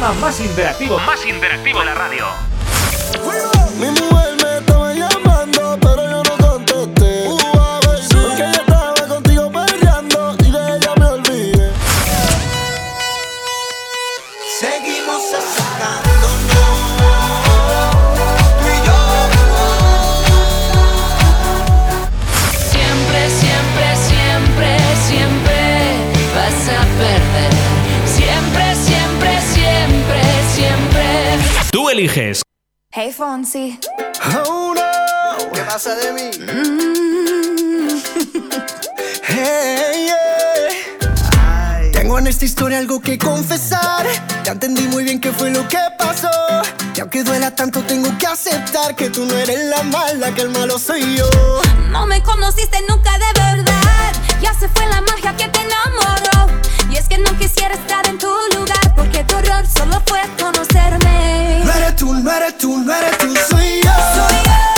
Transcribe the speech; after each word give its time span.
programa 0.00 0.18
más 0.18 0.40
interactivo, 0.40 0.98
más 1.00 1.26
interactivo 1.26 1.80
de 1.80 1.84
la 1.84 1.94
radio. 1.94 3.59
Eliges. 32.00 32.42
Hey 32.92 33.12
Fonsi. 33.12 33.78
Oh 34.46 34.74
no, 34.74 35.52
¿Qué 35.52 35.60
pasa 35.60 35.94
de 35.94 36.12
mí? 36.12 36.30
hey, 39.22 40.06
yeah. 40.06 41.90
Tengo 41.92 42.18
en 42.18 42.26
esta 42.26 42.44
historia 42.44 42.78
algo 42.78 43.00
que 43.00 43.16
confesar. 43.18 44.06
Ya 44.44 44.52
entendí 44.52 44.82
muy 44.88 45.04
bien 45.04 45.20
qué 45.20 45.30
fue 45.32 45.50
lo 45.50 45.68
que 45.68 45.78
pasó. 45.98 46.30
Y 46.96 47.00
aunque 47.00 47.22
duela 47.22 47.54
tanto, 47.54 47.82
tengo 47.82 48.16
que 48.18 48.26
aceptar 48.26 48.96
que 48.96 49.10
tú 49.10 49.26
no 49.26 49.34
eres 49.36 49.66
la 49.66 49.82
mala, 49.82 50.34
que 50.34 50.40
el 50.42 50.50
malo 50.50 50.78
soy 50.78 51.16
yo. 51.16 51.28
No 51.90 52.06
me 52.06 52.22
conociste 52.22 52.78
nunca 52.88 53.12
de 53.18 53.32
verdad. 53.40 54.12
Ya 54.40 54.54
se 54.54 54.68
fue 54.68 54.86
la 54.86 55.00
magia 55.02 55.36
que 55.36 55.48
te 55.48 55.60
enamoró. 55.60 56.59
Y 56.90 56.96
es 56.96 57.08
que 57.08 57.18
no 57.18 57.36
quisiera 57.38 57.74
estar 57.74 58.06
en 58.08 58.18
tu 58.18 58.28
lugar. 58.54 58.94
Porque 58.96 59.24
tu 59.24 59.36
error 59.36 59.64
solo 59.66 60.02
fue 60.06 60.20
conocerme. 60.38 61.62
No 61.64 61.72
eres 61.72 61.96
tú, 61.96 62.12
no 62.12 62.30
eres 62.30 62.58
tú, 62.58 62.78
no 62.78 62.94
eres 62.94 63.18
tú, 63.18 63.34
soy 63.48 63.80
yo. 63.82 63.90
Soy 64.14 64.36
yo. 64.44 64.69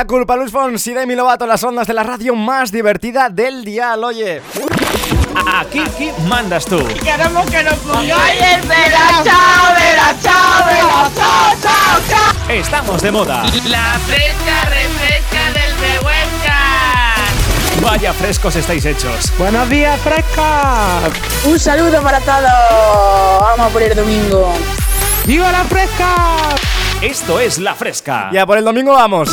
La 0.00 0.06
culpa, 0.06 0.34
Luis 0.34 0.50
Fonsi 0.50 0.94
de 0.94 1.06
Mi 1.06 1.14
Lovato, 1.14 1.46
las 1.46 1.62
ondas 1.62 1.86
de 1.86 1.92
la 1.92 2.02
radio 2.02 2.34
más 2.34 2.72
divertida 2.72 3.28
del 3.28 3.66
dial, 3.66 4.02
oye. 4.02 4.40
Aquí, 5.46 5.78
aquí 5.78 6.10
mandas 6.26 6.64
tú. 6.64 6.78
Queremos 7.04 7.44
que 7.50 7.62
nos 7.62 7.74
pongáis 7.80 8.40
chao, 9.22 9.74
vela, 9.76 10.16
chao, 10.22 11.10
chao, 11.14 11.52
chao, 11.62 12.00
chao. 12.08 12.48
Estamos 12.48 13.02
de 13.02 13.10
moda. 13.10 13.42
La 13.68 13.98
fresca 14.06 14.70
refresca 14.70 15.44
del 15.52 15.74
Behuesca. 15.74 16.56
Vaya 17.82 18.14
frescos 18.14 18.56
estáis 18.56 18.86
hechos. 18.86 19.30
Buenos 19.36 19.68
días, 19.68 20.00
fresca. 20.00 21.00
Un 21.44 21.60
saludo 21.60 22.00
para 22.00 22.20
todos. 22.20 23.40
Vamos 23.42 23.70
por 23.70 23.82
el 23.82 23.94
domingo. 23.94 24.54
¡Viva 25.26 25.52
la 25.52 25.64
fresca! 25.64 26.14
Esto 27.02 27.38
es 27.38 27.58
La 27.58 27.74
Fresca. 27.74 28.30
Ya 28.32 28.46
por 28.46 28.56
el 28.56 28.64
domingo 28.64 28.92
vamos. 28.92 29.30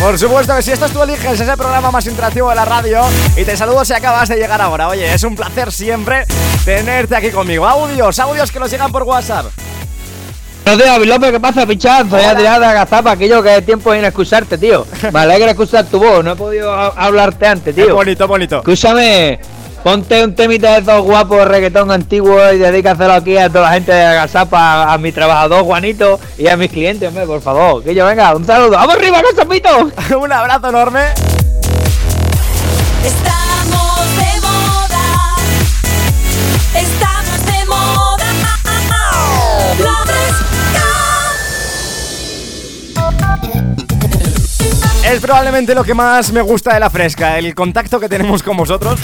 Por 0.00 0.18
supuesto 0.18 0.56
que 0.56 0.62
si 0.62 0.72
estás 0.72 0.92
tú 0.92 1.02
eliges 1.02 1.38
ese 1.38 1.56
programa 1.58 1.90
más 1.90 2.06
interactivo 2.06 2.48
de 2.48 2.54
la 2.54 2.64
radio 2.64 3.02
y 3.36 3.44
te 3.44 3.54
saludo 3.54 3.84
si 3.84 3.92
acabas 3.92 4.30
de 4.30 4.36
llegar 4.36 4.58
ahora. 4.62 4.88
Oye, 4.88 5.12
es 5.12 5.22
un 5.24 5.36
placer 5.36 5.70
siempre 5.70 6.24
tenerte 6.64 7.14
aquí 7.14 7.30
conmigo. 7.30 7.66
Audios, 7.68 8.18
audios 8.18 8.50
que 8.50 8.58
nos 8.58 8.70
llegan 8.70 8.90
por 8.90 9.02
WhatsApp. 9.02 9.46
Buenos 10.64 10.82
días, 10.82 11.06
López, 11.06 11.32
¿qué 11.32 11.40
pasa, 11.40 11.66
pichazo? 11.66 12.18
Ya 12.18 12.34
tirado 12.34 12.60
de 12.60 12.66
agazapa, 12.66 13.12
aquello 13.12 13.42
que 13.42 13.58
es 13.58 13.66
tiempo 13.66 13.92
sin 13.92 14.04
excusarte, 14.04 14.56
tío. 14.56 14.86
Me 15.12 15.20
alegra 15.20 15.50
escuchar 15.50 15.84
tu 15.84 15.98
voz, 15.98 16.24
no 16.24 16.32
he 16.32 16.36
podido 16.36 16.72
hablarte 16.72 17.46
antes, 17.46 17.74
tío. 17.74 17.94
bonito, 17.94 18.26
bonito. 18.26 18.58
Escúchame, 18.58 19.38
ponte 19.82 20.22
un 20.22 20.34
temita 20.34 20.72
de 20.74 20.80
esos 20.80 21.02
guapos 21.02 21.46
reggaetón 21.46 21.90
antiguo 21.90 22.52
y 22.52 22.58
dedícaselo 22.58 23.12
aquí 23.12 23.36
a 23.36 23.48
toda 23.48 23.62
la 23.62 23.72
gente 23.72 23.92
de 23.92 24.02
Agazapa, 24.02 24.58
a, 24.58 24.92
a 24.94 24.98
mi 24.98 25.12
trabajador 25.12 25.64
Juanito 25.64 26.20
y 26.38 26.48
a 26.48 26.56
mis 26.56 26.70
clientes, 26.70 27.08
hombre, 27.08 27.26
por 27.26 27.40
favor. 27.40 27.82
Que 27.82 27.94
yo 27.94 28.06
venga, 28.06 28.34
un 28.34 28.44
saludo. 28.44 28.72
¡Vamos 28.72 28.94
arriba, 28.94 29.18
Agazapito! 29.18 29.68
un 30.18 30.32
abrazo 30.32 30.68
enorme. 30.68 31.00
es 45.12 45.20
probablemente 45.20 45.74
lo 45.74 45.82
que 45.82 45.92
más 45.92 46.32
me 46.32 46.40
gusta 46.40 46.74
de 46.74 46.80
la 46.80 46.88
fresca, 46.88 47.36
el 47.36 47.52
contacto 47.54 47.98
que 47.98 48.08
tenemos 48.08 48.44
con 48.44 48.56
vosotros, 48.56 49.00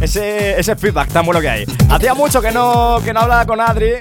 ese, 0.00 0.60
ese 0.60 0.76
feedback 0.76 1.10
tan 1.10 1.24
bueno 1.24 1.40
que 1.40 1.48
hay. 1.48 1.64
Hacía 1.88 2.14
mucho 2.14 2.40
que 2.40 2.52
no, 2.52 3.00
que 3.04 3.12
no 3.12 3.20
hablaba 3.20 3.44
con 3.46 3.60
Adri, 3.60 3.94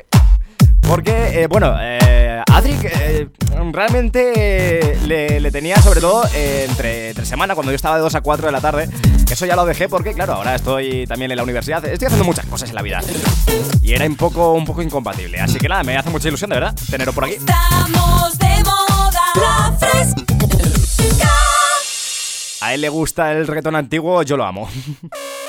porque, 0.81 1.41
eh, 1.41 1.47
bueno, 1.47 1.75
eh, 1.79 2.43
Adri 2.51 2.75
eh, 2.83 3.27
realmente 3.71 4.93
eh, 4.93 5.39
le, 5.39 5.51
tenía 5.51 5.81
sobre 5.81 6.01
todo 6.01 6.23
entre, 6.33 7.09
entre, 7.09 7.25
semana, 7.25 7.55
cuando 7.55 7.71
yo 7.71 7.75
estaba 7.75 7.95
de 7.95 8.01
2 8.01 8.13
a 8.15 8.21
4 8.21 8.45
de 8.45 8.51
la 8.51 8.61
tarde. 8.61 8.89
Eso 9.29 9.45
ya 9.45 9.55
lo 9.55 9.65
dejé 9.65 9.89
porque, 9.89 10.13
claro, 10.13 10.33
ahora 10.33 10.55
estoy 10.55 11.07
también 11.07 11.31
en 11.31 11.37
la 11.37 11.43
universidad. 11.43 11.83
Estoy 11.85 12.07
haciendo 12.07 12.25
muchas 12.25 12.45
cosas 12.45 12.69
en 12.69 12.75
la 12.75 12.81
vida. 12.81 13.01
Y 13.81 13.93
era 13.93 14.05
un 14.05 14.15
poco, 14.15 14.53
un 14.53 14.65
poco 14.65 14.81
incompatible. 14.81 15.39
Así 15.39 15.57
que 15.57 15.67
nada, 15.67 15.83
me 15.83 15.97
hace 15.97 16.09
mucha 16.09 16.27
ilusión, 16.27 16.49
de 16.49 16.55
verdad, 16.55 16.75
tenerlo 16.89 17.13
por 17.13 17.25
aquí. 17.25 17.35
Estamos 17.35 18.37
de 18.37 18.63
moda, 18.63 19.21
la 19.35 19.77
fresca. 19.77 20.48
A 22.61 22.73
él 22.73 22.81
le 22.81 22.89
gusta 22.89 23.31
el 23.31 23.47
retón 23.47 23.75
antiguo, 23.75 24.21
yo 24.23 24.37
lo 24.37 24.45
amo. 24.45 24.69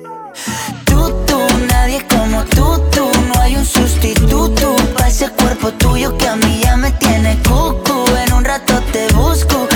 hay 3.51 3.57
un 3.57 3.65
sustituto 3.65 4.75
para 4.95 5.09
ese 5.09 5.29
cuerpo 5.29 5.71
tuyo 5.73 6.17
que 6.17 6.25
a 6.25 6.37
mí 6.37 6.61
ya 6.63 6.77
me 6.77 6.89
tiene 6.91 7.37
cucu. 7.39 8.05
En 8.25 8.33
un 8.33 8.45
rato 8.45 8.81
te 8.93 9.11
busco 9.13 9.67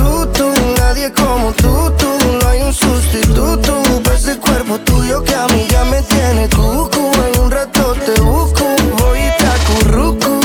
tú, 0.00 0.26
tú, 0.32 0.52
nadie 0.78 1.12
como 1.12 1.52
tú, 1.52 1.92
tú. 1.98 2.08
No 2.40 2.48
hay 2.48 2.62
un 2.62 2.72
sustituto. 2.72 3.72
Ves 4.08 4.26
el 4.28 4.38
cuerpo 4.38 4.78
tuyo 4.80 5.22
que 5.22 5.34
a 5.34 5.46
mí 5.48 5.66
ya 5.68 5.84
me 5.84 6.02
tiene 6.02 6.48
cucu. 6.48 7.10
En 7.26 7.40
un 7.42 7.50
rato 7.50 7.94
te 8.06 8.20
busco, 8.20 8.64
voy 8.98 9.18
y 9.18 9.30
te 9.38 9.46
acurruco. 9.46 10.39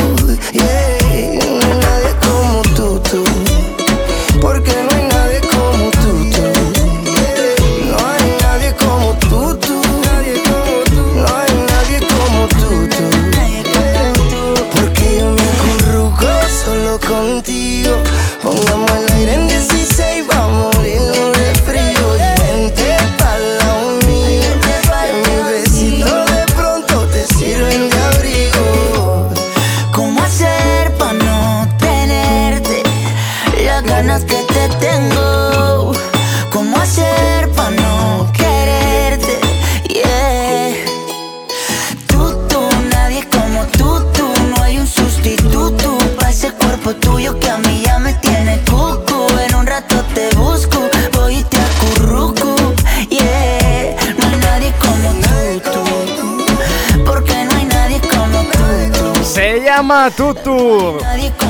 Llama 59.86 60.10
Tutu. 60.10 60.98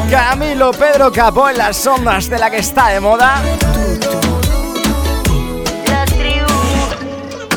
Camilo 0.10 0.72
Pedro 0.72 1.10
Capó 1.10 1.50
en 1.50 1.58
las 1.58 1.88
ondas 1.88 2.30
de 2.30 2.38
la 2.38 2.52
que 2.52 2.58
está 2.58 2.90
de 2.90 3.00
moda. 3.00 3.42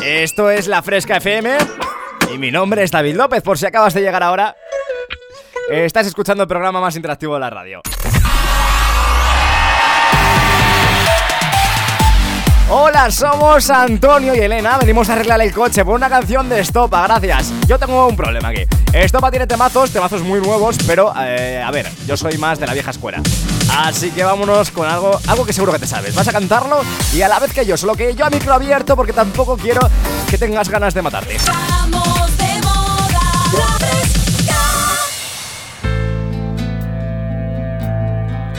Esto 0.01 0.49
es 0.49 0.67
La 0.67 0.81
Fresca 0.81 1.17
FM. 1.17 1.57
Y 2.33 2.37
mi 2.37 2.49
nombre 2.49 2.83
es 2.83 2.91
David 2.91 3.15
López, 3.15 3.43
por 3.43 3.57
si 3.57 3.65
acabas 3.65 3.93
de 3.93 4.01
llegar 4.01 4.23
ahora. 4.23 4.55
Estás 5.69 6.07
escuchando 6.07 6.43
el 6.43 6.47
programa 6.47 6.79
más 6.79 6.95
interactivo 6.95 7.33
de 7.33 7.39
la 7.41 7.49
radio. 7.49 7.81
Hola, 12.71 13.09
somos 13.09 13.67
Antonio 13.71 14.35
y 14.35 14.39
Elena. 14.39 14.77
Venimos 14.77 15.09
a 15.09 15.13
arreglar 15.13 15.41
el 15.41 15.51
coche 15.51 15.83
por 15.83 15.95
una 15.95 16.07
canción 16.07 16.47
de 16.49 16.59
Estopa, 16.59 17.01
gracias. 17.01 17.51
Yo 17.67 17.79
tengo 17.79 18.05
un 18.07 18.15
problema 18.15 18.49
aquí. 18.49 18.61
Estopa 18.93 19.31
tiene 19.31 19.47
temazos, 19.47 19.89
temazos 19.89 20.21
muy 20.21 20.39
nuevos, 20.39 20.77
pero 20.85 21.11
eh, 21.19 21.63
a 21.65 21.71
ver, 21.71 21.89
yo 22.05 22.15
soy 22.15 22.37
más 22.37 22.59
de 22.59 22.67
la 22.67 22.73
vieja 22.73 22.91
escuela. 22.91 23.23
Así 23.75 24.11
que 24.11 24.23
vámonos 24.23 24.69
con 24.69 24.87
algo, 24.87 25.19
algo 25.25 25.47
que 25.47 25.53
seguro 25.53 25.73
que 25.73 25.79
te 25.79 25.87
sabes. 25.87 26.13
Vas 26.13 26.27
a 26.27 26.31
cantarlo 26.31 26.81
y 27.11 27.23
a 27.23 27.27
la 27.27 27.39
vez 27.39 27.51
que 27.53 27.65
yo, 27.65 27.75
solo 27.75 27.95
que 27.95 28.13
yo 28.13 28.23
a 28.23 28.29
micro 28.29 28.53
abierto 28.53 28.95
porque 28.95 29.13
tampoco 29.13 29.57
quiero 29.57 29.81
que 30.29 30.37
tengas 30.37 30.69
ganas 30.69 30.93
de 30.93 31.01
matarte. 31.01 31.37
Vamos 31.47 32.37
de 32.37 32.61
moda, 32.61 33.19
la 33.57 33.79
fresca. 33.79 34.55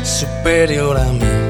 superior 0.02 0.98
a 0.98 1.04
mí. 1.04 1.49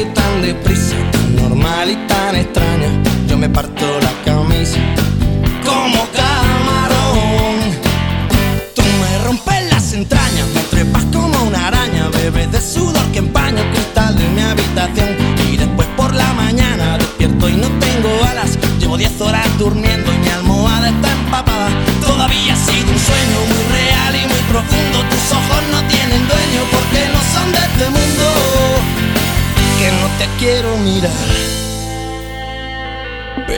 tan 0.00 0.40
deprisa, 0.40 0.96
tan 1.12 1.36
normal 1.36 1.90
y 1.90 1.96
tan 2.08 2.34
extraña. 2.34 2.88
Yo 3.28 3.36
me 3.36 3.48
parto 3.50 3.84
la 4.00 4.12
camisa 4.24 4.78
como 5.62 6.06
camarón. 6.16 7.56
Tú 8.74 8.82
me 8.82 9.18
rompes 9.24 9.70
las 9.70 9.92
entrañas, 9.92 10.48
me 10.54 10.62
trepas 10.62 11.04
como 11.12 11.42
una 11.42 11.66
araña, 11.66 12.08
bebes 12.08 12.50
de 12.52 12.60
sudor 12.60 13.04
que 13.12 13.18
empaña 13.18 13.60
el 13.60 13.70
cristal 13.70 14.16
de 14.16 14.28
mi 14.28 14.40
habitación. 14.40 15.10
Y 15.52 15.58
después 15.58 15.86
por 15.94 16.14
la 16.14 16.32
mañana 16.32 16.96
despierto 16.96 17.50
y 17.50 17.56
no 17.56 17.68
tengo 17.78 18.24
alas. 18.30 18.58
Llevo 18.80 18.96
10 18.96 19.20
horas 19.20 19.46
durmiendo 19.58 20.10
y 20.10 20.18
mi 20.18 20.28
almohada 20.28 20.88
está 20.88 21.12
empapada. 21.12 21.68
Todavía 22.00 22.54
ha 22.54 22.71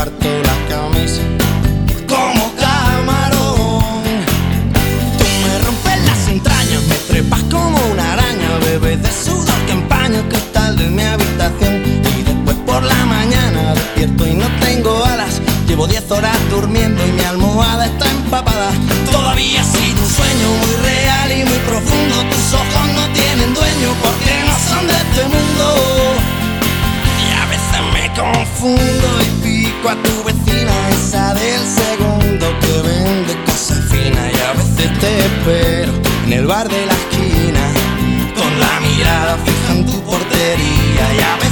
parto 0.00 0.30
la 0.50 0.56
camisa 0.72 1.20
como 2.08 2.44
camarón. 2.64 4.02
Tú 5.18 5.26
me 5.44 5.58
rompes 5.64 5.98
las 6.08 6.22
entrañas, 6.28 6.82
me 6.88 6.94
trepas 7.10 7.42
como 7.54 7.76
una 7.92 8.14
araña, 8.14 8.48
bebes 8.64 9.02
de 9.02 9.12
sudor 9.12 9.60
que 9.66 9.72
empaña 9.72 10.20
el 10.20 10.28
cristal 10.28 10.78
de 10.78 10.86
mi 10.88 11.02
habitación. 11.02 11.74
Y 12.18 12.22
después 12.22 12.56
por 12.68 12.82
la 12.82 13.04
mañana 13.16 13.74
despierto 13.74 14.26
y 14.26 14.34
no 14.42 14.48
tengo 14.66 15.04
alas. 15.04 15.34
Llevo 15.68 15.86
10 15.86 16.10
horas 16.12 16.38
durmiendo 16.48 17.06
y 17.06 17.12
mi 17.12 17.24
almohada 17.32 17.84
está 17.84 18.10
empapada. 18.10 18.70
Todavía 19.12 19.60
ha 19.60 19.64
sido 19.64 19.98
un 20.06 20.10
sueño 20.18 20.48
muy 20.62 20.74
real 20.88 21.28
y 21.30 21.44
muy 21.44 21.60
profundo. 21.70 22.14
Tus 22.32 22.46
ojos 22.54 22.86
no 22.98 23.04
tienen 23.20 23.52
dueño 23.52 23.88
porque 24.04 24.32
no 24.48 24.56
son 24.70 24.86
de 24.86 24.94
este 24.94 25.22
mundo. 25.34 25.99
Confundo 28.20 29.08
y 29.22 29.30
pico 29.42 29.88
a 29.88 29.96
tu 30.02 30.24
vecina, 30.24 30.72
esa 30.90 31.34
del 31.34 31.64
segundo 31.66 32.46
que 32.60 32.88
vende 32.88 33.36
cosas 33.46 33.80
finas. 33.90 34.32
Y 34.32 34.40
a 34.40 34.52
veces 34.52 34.98
te 34.98 35.18
espero 35.18 35.92
en 36.26 36.32
el 36.32 36.46
bar 36.46 36.68
de 36.68 36.86
la 36.86 36.92
esquina, 36.92 37.62
con 38.36 38.60
la 38.60 38.80
mirada 38.80 39.38
fija 39.44 39.72
en 39.72 39.86
tu 39.86 40.00
portería. 40.02 41.04
Y 41.16 41.20
a 41.20 41.36
veces 41.36 41.49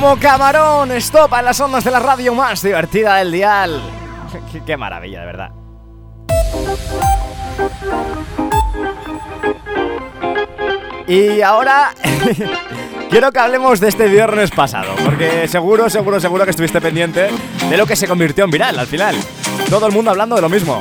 Como 0.00 0.16
camarón, 0.18 0.92
stop 0.92 1.34
en 1.38 1.44
las 1.44 1.60
ondas 1.60 1.84
de 1.84 1.90
la 1.90 2.00
radio 2.00 2.34
más 2.34 2.62
divertida 2.62 3.16
del 3.16 3.32
dial. 3.32 3.82
qué 4.66 4.74
maravilla, 4.78 5.20
de 5.20 5.26
verdad. 5.26 5.50
Y 11.06 11.42
ahora 11.42 11.92
quiero 13.10 13.30
que 13.30 13.38
hablemos 13.40 13.78
de 13.78 13.88
este 13.88 14.08
viernes 14.08 14.50
pasado, 14.50 14.94
porque 15.04 15.46
seguro, 15.48 15.90
seguro, 15.90 16.18
seguro 16.18 16.44
que 16.44 16.50
estuviste 16.52 16.80
pendiente 16.80 17.28
de 17.68 17.76
lo 17.76 17.84
que 17.84 17.94
se 17.94 18.08
convirtió 18.08 18.44
en 18.44 18.52
viral 18.52 18.78
al 18.78 18.86
final. 18.86 19.16
Todo 19.68 19.86
el 19.86 19.92
mundo 19.92 20.12
hablando 20.12 20.34
de 20.34 20.40
lo 20.40 20.48
mismo. 20.48 20.80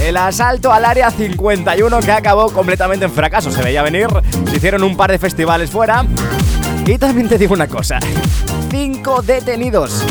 El 0.00 0.16
asalto 0.16 0.72
al 0.72 0.84
área 0.84 1.12
51 1.12 2.00
que 2.00 2.10
acabó 2.10 2.50
completamente 2.50 3.04
en 3.04 3.12
fracaso, 3.12 3.52
se 3.52 3.62
veía 3.62 3.82
venir, 3.82 4.08
se 4.50 4.56
hicieron 4.56 4.82
un 4.82 4.96
par 4.96 5.12
de 5.12 5.20
festivales 5.20 5.70
fuera. 5.70 6.04
Y 6.86 6.98
también 6.98 7.28
te 7.28 7.38
digo 7.38 7.54
una 7.54 7.68
cosa, 7.68 7.98
cinco 8.70 9.22
detenidos. 9.22 10.04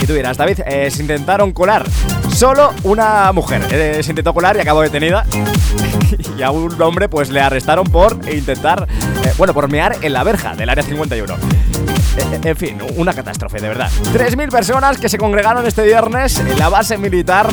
Y 0.00 0.06
tú 0.06 0.14
dirás, 0.14 0.36
David, 0.36 0.60
eh, 0.66 0.90
se 0.90 1.02
intentaron 1.02 1.52
colar. 1.52 1.84
Solo 2.34 2.72
una 2.84 3.30
mujer 3.32 3.62
eh, 3.70 4.02
se 4.02 4.10
intentó 4.10 4.32
colar 4.32 4.56
y 4.56 4.60
acabó 4.60 4.82
detenida. 4.82 5.26
y 6.38 6.42
a 6.42 6.50
un 6.50 6.80
hombre 6.80 7.08
pues 7.08 7.30
le 7.30 7.40
arrestaron 7.40 7.86
por 7.86 8.16
intentar, 8.32 8.86
eh, 9.24 9.32
bueno, 9.36 9.52
por 9.54 9.68
mear 9.70 9.96
en 10.02 10.12
la 10.12 10.22
verja 10.22 10.54
del 10.54 10.68
área 10.68 10.84
51. 10.84 11.34
Eh, 11.34 12.40
En 12.44 12.56
fin, 12.56 12.78
una 12.96 13.12
catástrofe, 13.12 13.60
de 13.60 13.68
verdad. 13.68 13.90
3.000 14.14 14.50
personas 14.50 14.98
que 14.98 15.08
se 15.08 15.18
congregaron 15.18 15.66
este 15.66 15.82
viernes 15.82 16.38
en 16.38 16.58
la 16.58 16.68
base 16.68 16.96
militar 16.98 17.48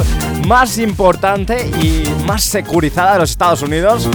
más 0.48 0.78
importante 0.78 1.68
y 1.82 2.04
más 2.26 2.44
securizada 2.44 3.14
de 3.14 3.20
los 3.20 3.32
Estados 3.32 3.62
Unidos. 3.62 4.10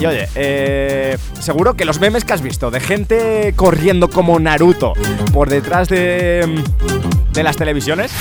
Y 0.00 0.06
oye, 0.06 0.28
eh, 0.36 1.18
seguro 1.40 1.74
que 1.74 1.84
los 1.84 1.98
memes 2.00 2.24
que 2.24 2.32
has 2.32 2.42
visto 2.42 2.70
de 2.70 2.78
gente 2.80 3.52
corriendo 3.56 4.08
como 4.08 4.38
Naruto 4.38 4.92
por 5.32 5.50
detrás 5.50 5.88
de, 5.88 6.62
de 7.32 7.42
las 7.42 7.56
televisiones 7.56 8.12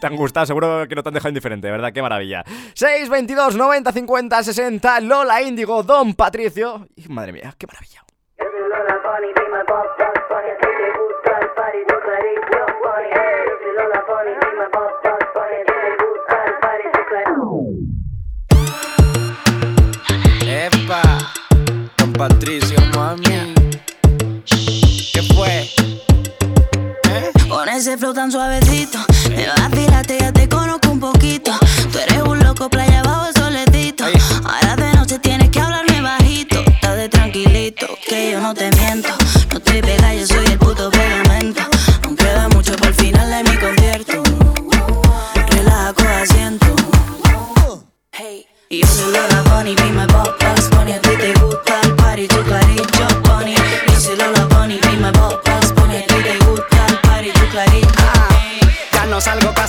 te 0.00 0.06
han 0.06 0.16
gustado, 0.16 0.46
seguro 0.46 0.86
que 0.88 0.94
no 0.94 1.02
te 1.02 1.08
han 1.08 1.14
dejado 1.14 1.30
indiferente, 1.30 1.70
¿verdad? 1.70 1.92
Qué 1.92 2.02
maravilla. 2.02 2.44
6, 2.74 3.08
22, 3.08 3.56
90, 3.56 3.92
50, 3.92 4.42
60, 4.42 5.00
Lola 5.00 5.42
Índigo, 5.42 5.82
Don 5.82 6.14
Patricio. 6.14 6.86
Madre 7.08 7.32
mía, 7.32 7.54
qué 7.56 7.66
maravilla. 7.66 8.04
Patricio, 22.22 22.78
mami. 22.94 23.52
¿Qué 24.46 25.22
fue? 25.34 25.68
Con 27.48 27.68
ese 27.68 27.98
flow 27.98 28.14
tan 28.14 28.30
suavecito, 28.30 28.98
me 29.30 29.48
vacilaste, 29.48 30.18
ya 30.20 30.32
te 30.32 30.48
conozco 30.48 30.92
un 30.92 31.00
poquito. 31.00 31.50
Tú 31.90 31.98
eres 31.98 32.22
un 32.22 32.38
loco, 32.38 32.70
playa 32.70 33.00
abajo, 33.00 33.26
soletito. 33.36 34.04
Ahora 34.44 34.76
de 34.76 34.92
noche 34.92 35.18
tienes 35.18 35.50
que 35.50 35.58
hablarme 35.58 36.00
bajito. 36.00 36.60
Estás 36.60 36.96
de 36.96 37.08
tranquilito, 37.08 37.88
que 38.06 38.30
yo 38.30 38.40
no 38.40 38.54
te 38.54 38.68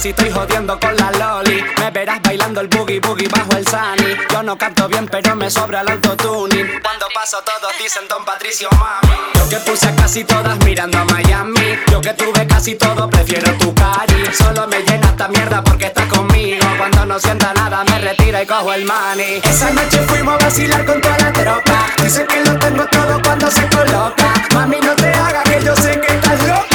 casi, 0.04 0.10
estoy 0.10 0.32
jodiendo 0.32 0.78
con 0.80 0.96
la 0.98 1.12
loli. 1.12 1.64
Me 1.80 1.90
verás 1.92 2.22
bailando 2.22 2.60
el 2.60 2.68
boogie 2.68 3.00
boogie 3.00 3.28
bajo 3.30 3.56
el 3.56 3.66
sunny. 3.66 4.16
Yo 4.32 4.44
no 4.44 4.58
canto 4.58 4.88
bien, 4.90 5.08
pero 5.08 5.36
me 5.36 5.50
sobra 5.50 5.82
el 5.82 5.90
autotuning. 5.90 6.68
Cuando 6.82 7.06
paso 7.14 7.38
todos 7.46 7.72
dicen 7.82 8.04
Don 8.10 8.26
Patricio 8.26 8.68
mami. 8.72 9.16
Yo 9.36 9.50
que 9.50 9.58
puse 9.58 9.88
a 9.88 9.96
casi 9.96 10.24
todas 10.26 10.58
mirando 10.66 10.98
a 10.98 11.06
Miami. 11.06 11.80
Yo 11.90 12.02
que 12.02 12.14
tuve 12.14 12.46
casi 12.48 12.76
todo, 12.76 13.10
prefiero 13.10 13.54
tu 13.54 13.74
cari. 13.74 14.26
Solo 14.34 14.68
me 14.68 14.82
llena 14.82 15.08
esta 15.08 15.28
mierda 15.30 15.64
porque 15.64 15.86
estás 15.86 16.08
conmigo. 16.08 16.66
Cuando 16.78 17.06
no 17.06 17.20
sienta 17.20 17.54
nada, 17.54 17.86
me 17.86 18.00
retira 18.00 18.44
y 18.44 18.46
cojo 18.46 18.74
el 18.74 18.86
money. 18.86 19.42
Esa 19.44 19.70
noche 19.72 20.00
fuimos 20.08 20.36
a 20.36 20.46
vacilar 20.46 20.86
con 20.86 21.00
toda 21.00 21.18
la 21.18 21.32
tropa. 21.32 21.88
Dicen 22.04 22.28
que 22.28 22.44
lo 22.44 22.60
tengo 22.60 22.86
todo 22.88 23.22
cuando 23.22 23.50
se 23.50 23.66
coloca. 23.70 24.34
Mami, 24.54 24.80
no 24.82 24.96
te 24.96 25.10
hagas 25.14 25.44
que 25.44 25.64
yo 25.64 25.76
sé 25.78 26.00
que 26.02 26.14
estás 26.14 26.44
loca. 26.44 26.73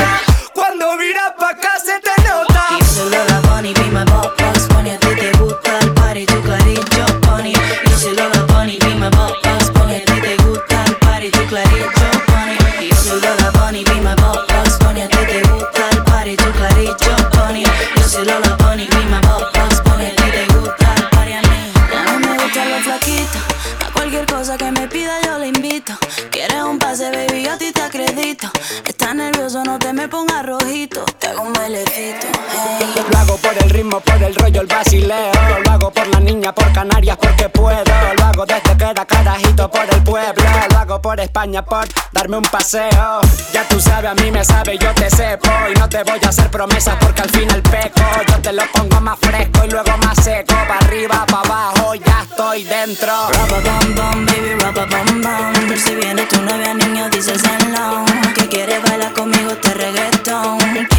Hago 33.89 34.01
por 34.01 34.23
el 34.23 34.35
rollo, 34.35 34.61
el 34.61 34.67
basileo. 34.67 35.33
Lo 35.65 35.71
hago 35.71 35.91
por 35.91 36.07
la 36.09 36.21
niña, 36.21 36.53
por 36.55 36.71
Canarias, 36.73 37.17
porque 37.21 37.49
puedo. 37.49 37.83
Lo 38.17 38.25
hago 38.25 38.47
desde 38.47 38.77
que 38.77 38.85
era 38.85 39.05
carajito 39.05 39.71
por 39.71 39.85
el 39.91 40.03
pueblo. 40.03 40.45
Lo 40.71 40.79
hago 40.79 41.01
por 41.01 41.21
España, 41.21 41.65
por 41.65 41.87
darme 42.13 42.37
un 42.37 42.45
paseo. 42.45 43.21
Ya 43.53 43.67
tú 43.69 43.81
sabes, 43.81 44.11
a 44.11 44.15
mí 44.15 44.31
me 44.31 44.45
sabe, 44.45 44.79
yo 44.79 44.93
te 44.95 45.11
sepo. 45.11 45.49
Y 45.75 45.79
no 45.79 45.89
te 45.89 46.03
voy 46.03 46.19
a 46.23 46.29
hacer 46.29 46.51
promesas 46.51 46.97
porque 47.01 47.23
al 47.23 47.31
final 47.31 47.63
peco. 47.63 48.03
Yo 48.29 48.39
te 48.41 48.53
lo 48.53 48.63
pongo 48.73 49.01
más 49.01 49.19
fresco 49.21 49.65
y 49.65 49.71
luego 49.71 49.97
más 49.99 50.23
seco. 50.23 50.55
Pa' 50.67 50.79
arriba, 50.87 51.25
pa' 51.27 51.41
abajo, 51.41 51.95
ya 51.95 52.27
estoy 52.29 52.65
dentro. 52.65 53.13
Rubber 53.31 53.63
bum 53.63 53.95
bum, 53.95 54.27
baby, 54.27 54.55
rubber 54.61 54.89
bum 54.89 55.23
bum. 55.23 55.77
Si 55.77 55.95
viene 55.95 56.27
tu 56.27 56.43
novia, 56.43 56.75
niño, 56.75 57.09
dices 57.11 57.43
hello. 57.43 58.05
Que 58.35 58.49
quieres 58.49 58.83
bailar 58.83 59.13
conmigo 59.13 59.51
este 59.53 59.75
reggaetón. 59.75 60.98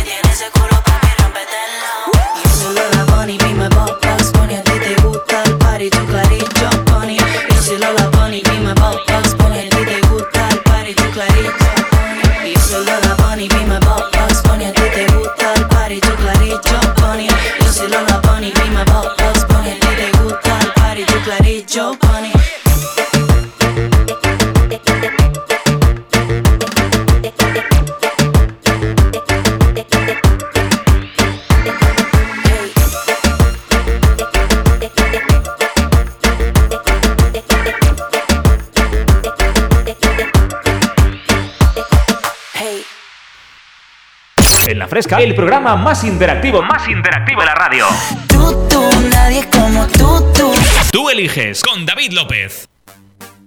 Fresca, 45.00 45.18
el 45.22 45.34
programa 45.34 45.78
más 45.78 46.04
interactivo, 46.04 46.62
más 46.62 46.88
interactivo 46.90 47.40
de 47.40 47.46
la 47.46 47.56
radio. 47.56 47.86
Tú, 48.28 48.68
tú, 48.68 48.84
nadie 49.10 49.46
como 49.50 49.88
tú, 49.88 50.22
tú. 50.34 50.52
Tú 50.92 51.10
eliges 51.10 51.62
con 51.64 51.86
David 51.86 52.12
López. 52.12 52.68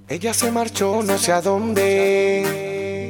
Ella 0.09 0.33
se 0.33 0.51
marchó 0.51 1.03
no 1.03 1.19
sé 1.19 1.33
a 1.33 1.43
dónde. 1.43 3.09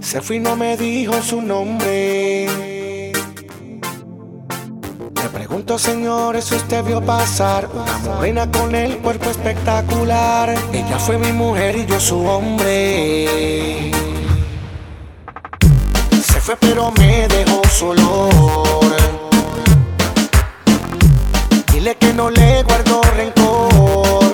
Se 0.00 0.22
fue 0.22 0.36
y 0.36 0.40
no 0.40 0.56
me 0.56 0.76
dijo 0.78 1.20
su 1.20 1.42
nombre. 1.42 2.46
Le 5.22 5.28
pregunto, 5.34 5.78
señores, 5.78 6.46
si 6.46 6.54
usted 6.54 6.82
vio 6.82 7.02
pasar 7.02 7.68
una 7.74 7.98
morena 7.98 8.50
con 8.50 8.74
el 8.74 8.96
cuerpo 8.98 9.28
espectacular. 9.28 10.54
Ella 10.72 10.98
fue 10.98 11.18
mi 11.18 11.32
mujer 11.32 11.76
y 11.76 11.84
yo 11.84 12.00
su 12.00 12.24
hombre. 12.24 13.90
Fue 16.46 16.54
pero 16.58 16.92
me 16.92 17.26
dejó 17.26 17.60
su 17.68 17.88
olor. 17.88 18.96
Dile 21.72 21.96
que 21.96 22.14
no 22.14 22.30
le 22.30 22.62
guardo 22.62 23.02
rencor. 23.16 24.32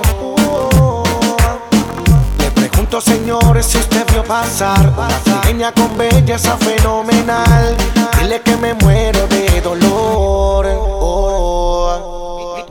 Le 2.38 2.51
pregunto 2.51 3.01
señores, 3.01 3.64
si 3.64 3.79
usted 3.79 4.05
vio 4.12 4.22
pasar 4.25 4.92
una 4.94 5.09
trigueña 5.40 5.72
con 5.72 5.96
belleza 5.96 6.59
fenomenal, 6.59 7.75
dile 8.20 8.42
que 8.42 8.59
me 8.59 8.75
muero 8.75 9.27
de 9.29 9.62
dolor. 9.62 10.66
Oh. 10.70 12.66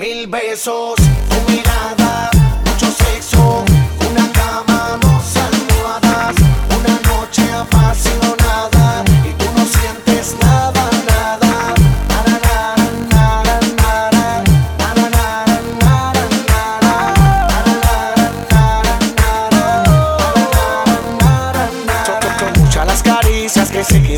Mil 0.00 0.26
besos, 0.26 0.96
tu 0.96 1.52
mirada, 1.52 2.28
mucho 2.64 2.90
sexo, 2.90 3.64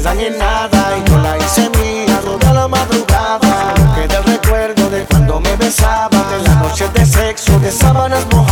quedan 0.03 0.21
en 0.21 0.39
nada 0.39 0.99
Y 0.99 1.11
yo 1.11 1.19
la 1.19 1.39
hice 1.39 1.71
mía 1.79 2.21
toda 2.25 2.53
la 2.53 2.69
madrugada. 2.69 3.75
Que 3.95 4.09
del 4.09 4.25
recuerdo 4.25 4.91
de 4.91 5.05
cuando 5.05 5.41
me 5.41 5.57
besaba 5.57 6.09
De 6.31 6.43
las 6.43 6.57
noches 6.57 6.93
de 6.93 7.07
sexo, 7.07 7.59
de 7.61 7.71
sábanas 7.71 8.27
mojadas 8.33 8.52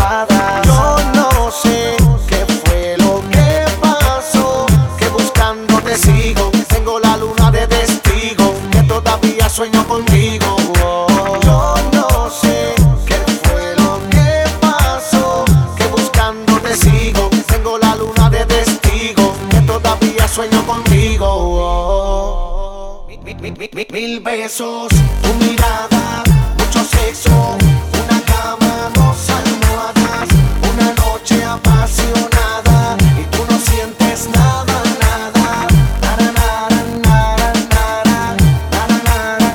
besos 24.37 24.89
Tu 25.23 25.35
mirada, 25.45 26.23
mucho 26.59 26.85
sexo 26.85 27.57
Una 28.03 28.21
cama, 28.23 28.91
dos 28.95 29.31
almohadas 29.31 30.29
Una 30.71 30.89
noche 30.95 31.43
apasionada 31.45 32.97
Y 33.21 33.25
tú 33.35 33.45
no 33.51 33.59
sientes 33.59 34.29
nada, 34.29 34.83
nada 35.01 35.67
Nada, 36.01 36.27
nada, 36.41 36.79
nada, 37.09 37.53
nada 37.75 38.37
Nada, 38.71 38.99
nada, 39.09 39.49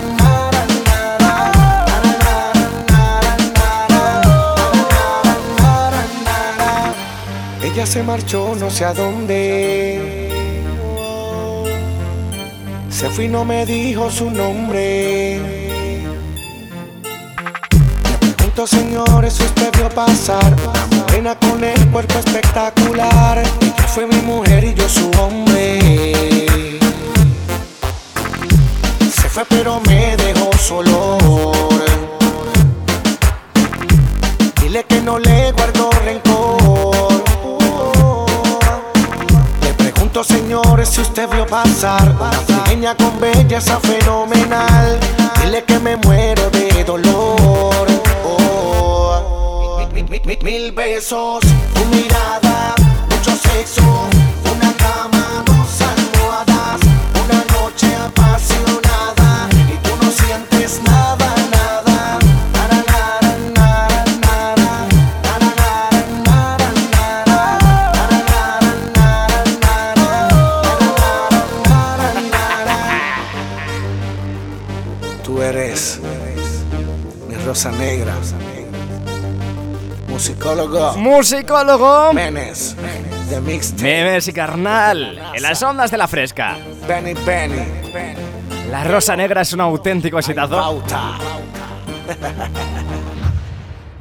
nada, 5.57 6.01
nada 6.25 6.93
Ella 7.63 7.85
se 7.85 8.03
marchó 8.03 8.55
no 8.55 8.69
sé 8.69 8.83
a 8.85 8.93
dónde 8.93 10.24
Se 12.95 13.09
fue 13.09 13.25
y 13.25 13.27
no 13.27 13.43
me 13.43 13.65
dijo 13.65 14.09
su 14.09 14.31
nombre. 14.31 15.41
Pregunto 18.37 18.65
señores 18.65 19.37
usted 19.37 19.69
vio 19.75 19.89
pasar. 19.89 20.55
Una 20.89 21.01
morena 21.01 21.35
con 21.37 21.61
el 21.61 21.89
cuerpo 21.89 22.17
espectacular. 22.19 23.43
Fue 23.93 24.07
mi 24.07 24.15
mujer 24.21 24.63
y 24.63 24.73
yo 24.75 24.87
su 24.87 25.11
hombre. 25.19 26.47
Se 29.13 29.27
fue 29.27 29.43
pero 29.49 29.81
me 29.81 30.15
dejó 30.15 30.49
solo. 30.57 31.17
Dile 34.61 34.85
que 34.85 35.01
no 35.01 35.19
le 35.19 35.51
guardo 35.51 35.84
señores, 40.23 40.89
si 40.89 41.01
usted 41.01 41.27
vio 41.29 41.45
pasar 41.45 42.15
una 42.15 42.31
trigueña 42.45 42.95
con 42.95 43.19
belleza 43.19 43.79
fenomenal. 43.81 44.97
Dile 45.41 45.63
que 45.65 45.77
me 45.79 45.97
muero 45.97 46.49
de 46.51 46.83
dolor. 46.85 47.87
Oh. 48.23 49.85
Mil, 49.93 50.09
mil, 50.09 50.21
mil, 50.25 50.39
mil 50.41 50.71
besos, 50.71 51.41
tu 51.73 51.85
mirada, 51.85 52.75
mucho 53.09 53.31
sexo, 53.31 53.81
una 54.55 54.71
cama, 54.77 55.43
dos 55.45 55.81
almohadas, 55.81 56.79
una 57.23 57.43
noche 57.59 57.93
apasionada 57.95 59.24
rosa 77.55 77.71
negra, 77.71 78.13
musicólogo 80.09 80.93
Musicólogo. 80.97 82.11
Menes, 82.11 82.75
de 83.29 83.39
mixtape. 83.39 83.81
Memes 83.81 84.27
y 84.27 84.33
carnal. 84.33 85.31
En 85.33 85.41
las 85.41 85.63
ondas 85.63 85.89
de 85.89 85.97
la 85.97 86.09
fresca. 86.09 86.57
Benny 86.85 87.13
Benny, 87.13 87.63
La 88.69 88.83
rosa 88.83 89.15
negra 89.15 89.39
es 89.39 89.53
un 89.53 89.61
auténtico 89.61 90.19
exitazo. 90.19 90.83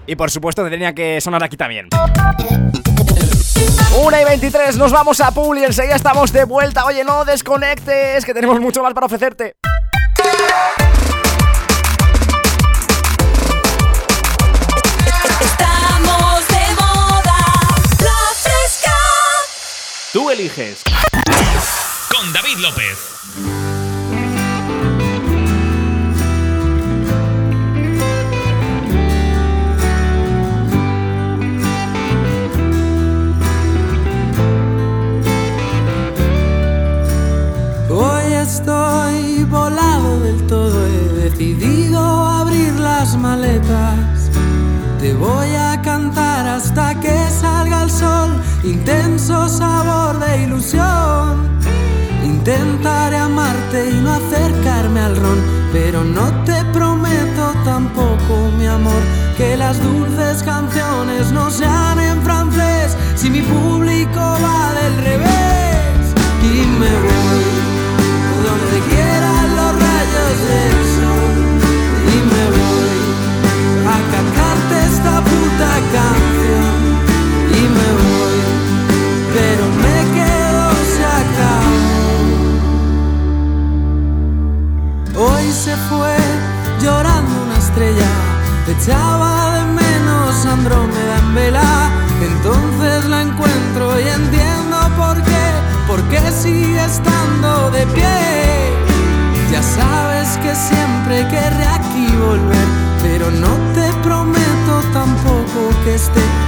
Y 0.07 0.17
por 0.17 0.33
supuesto 0.33 0.69
tenía 0.69 0.93
que 0.93 1.21
sonar 1.21 1.45
aquí 1.45 1.57
también. 1.57 1.89
1 3.97 4.21
y 4.21 4.25
23, 4.25 4.77
nos 4.77 4.91
vamos 4.91 5.21
a 5.21 5.33
y 5.33 5.65
enseguida 5.65 5.95
estamos 5.95 6.33
de 6.33 6.45
vuelta. 6.45 6.85
Oye, 6.87 7.05
no 7.05 7.25
desconectes, 7.25 8.25
que 8.25 8.35
tenemos 8.35 8.61
mucho 8.61 8.83
más 8.83 8.93
para 8.93 9.07
ofrecerte. 9.07 9.55
Tú 20.15 20.31
eliges. 20.31 20.85
Con 22.09 22.33
David 22.33 22.59
López. 22.59 22.99
Hoy 37.91 38.33
estoy 38.35 39.43
volado 39.47 40.21
del 40.21 40.47
todo, 40.47 40.87
he 40.87 41.29
decidido 41.29 41.99
abrir 41.99 42.73
las 42.75 43.17
maletas. 43.17 44.14
Te 45.05 45.13
voy 45.13 45.55
a 45.55 45.83
cantar 45.83 46.47
hasta 46.49 46.99
que 46.99 47.15
salga 47.29 47.83
el 47.83 47.91
sol, 47.91 48.43
intenso 48.63 49.51
sabor 49.51 50.19
de 50.19 50.45
ilusión. 50.45 51.61
Intentaré 52.25 53.19
amarte 53.19 53.91
y 53.91 54.01
no 54.01 54.15
acercarme 54.15 55.01
al 55.01 55.15
ron, 55.17 55.39
pero 55.75 56.03
no 56.05 56.33
te 56.47 56.65
prometo 56.73 57.53
tampoco, 57.67 58.51
mi 58.57 58.67
amor, 58.67 59.03
que 59.37 59.59
las 59.59 59.79
dulces 59.83 60.43
canciones 60.43 61.31
no 61.33 61.51
sean 61.51 62.01
en 62.01 62.23
francés 62.23 62.97
si 63.15 63.29
mi 63.29 63.43
público 63.43 64.21
va 64.21 64.73
del 64.73 64.97
revés. 65.05 66.15
Y 66.43 66.65
me 66.81 66.93
voy 67.07 67.45
donde 68.43 68.79
quieran 68.89 69.55
los 69.55 69.73
rayos 69.85 70.35
del 70.49 70.84
esta 75.55 75.75
canción 75.93 76.75
y 77.51 77.61
me 77.77 77.89
voy, 78.03 78.39
pero 79.35 79.65
me 79.85 79.99
quedo 80.17 80.65
se 80.95 81.05
acabó. 81.23 81.85
Hoy 85.27 85.47
se 85.53 85.75
fue 85.89 86.17
llorando 86.81 87.33
una 87.45 87.57
estrella, 87.59 88.13
echaba 88.69 89.33
de 89.55 89.63
menos 89.81 90.47
Andrómeda 90.47 91.19
en 91.19 91.35
vela. 91.35 91.91
Entonces 92.21 93.05
la 93.07 93.23
encuentro 93.23 94.01
y 94.01 94.09
entiendo 94.09 94.77
por 94.97 95.23
qué, 95.23 95.47
porque 95.87 96.21
sigue 96.33 96.85
estando 96.85 97.71
de 97.71 97.87
pie. 97.89 98.75
Ya 99.53 99.63
sabes 99.63 100.37
que 100.39 100.55
siempre 100.55 101.29
querré 101.29 101.67
aquí 101.67 102.07
volver, 102.17 102.67
pero 103.03 103.31
no 103.31 103.53
te 103.75 103.93
prometo 104.03 104.55
tampoco 104.93 105.44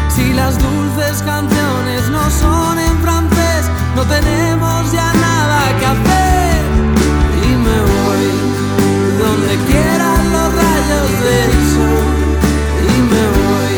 Si 0.08 0.32
las 0.32 0.58
dulces 0.58 1.22
canciones 1.22 2.10
no 2.10 2.28
son 2.28 2.76
en 2.76 2.98
francés, 3.02 3.70
no 3.94 4.02
tenemos 4.02 4.90
ya 4.90 5.12
nada 5.12 5.78
que 5.78 5.86
hacer. 5.86 6.64
Y 7.44 7.54
me 7.54 7.78
voy 7.92 8.26
donde 9.22 9.54
quieran 9.66 10.32
los 10.32 10.54
rayos 10.54 11.10
del 11.26 11.52
sol. 11.74 12.06
Y 12.82 12.96
me 13.12 13.24
voy 13.38 13.76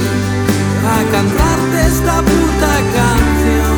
a 0.94 1.12
cantarte 1.12 1.86
esta 1.86 2.22
puta 2.22 2.72
canción. 2.96 3.77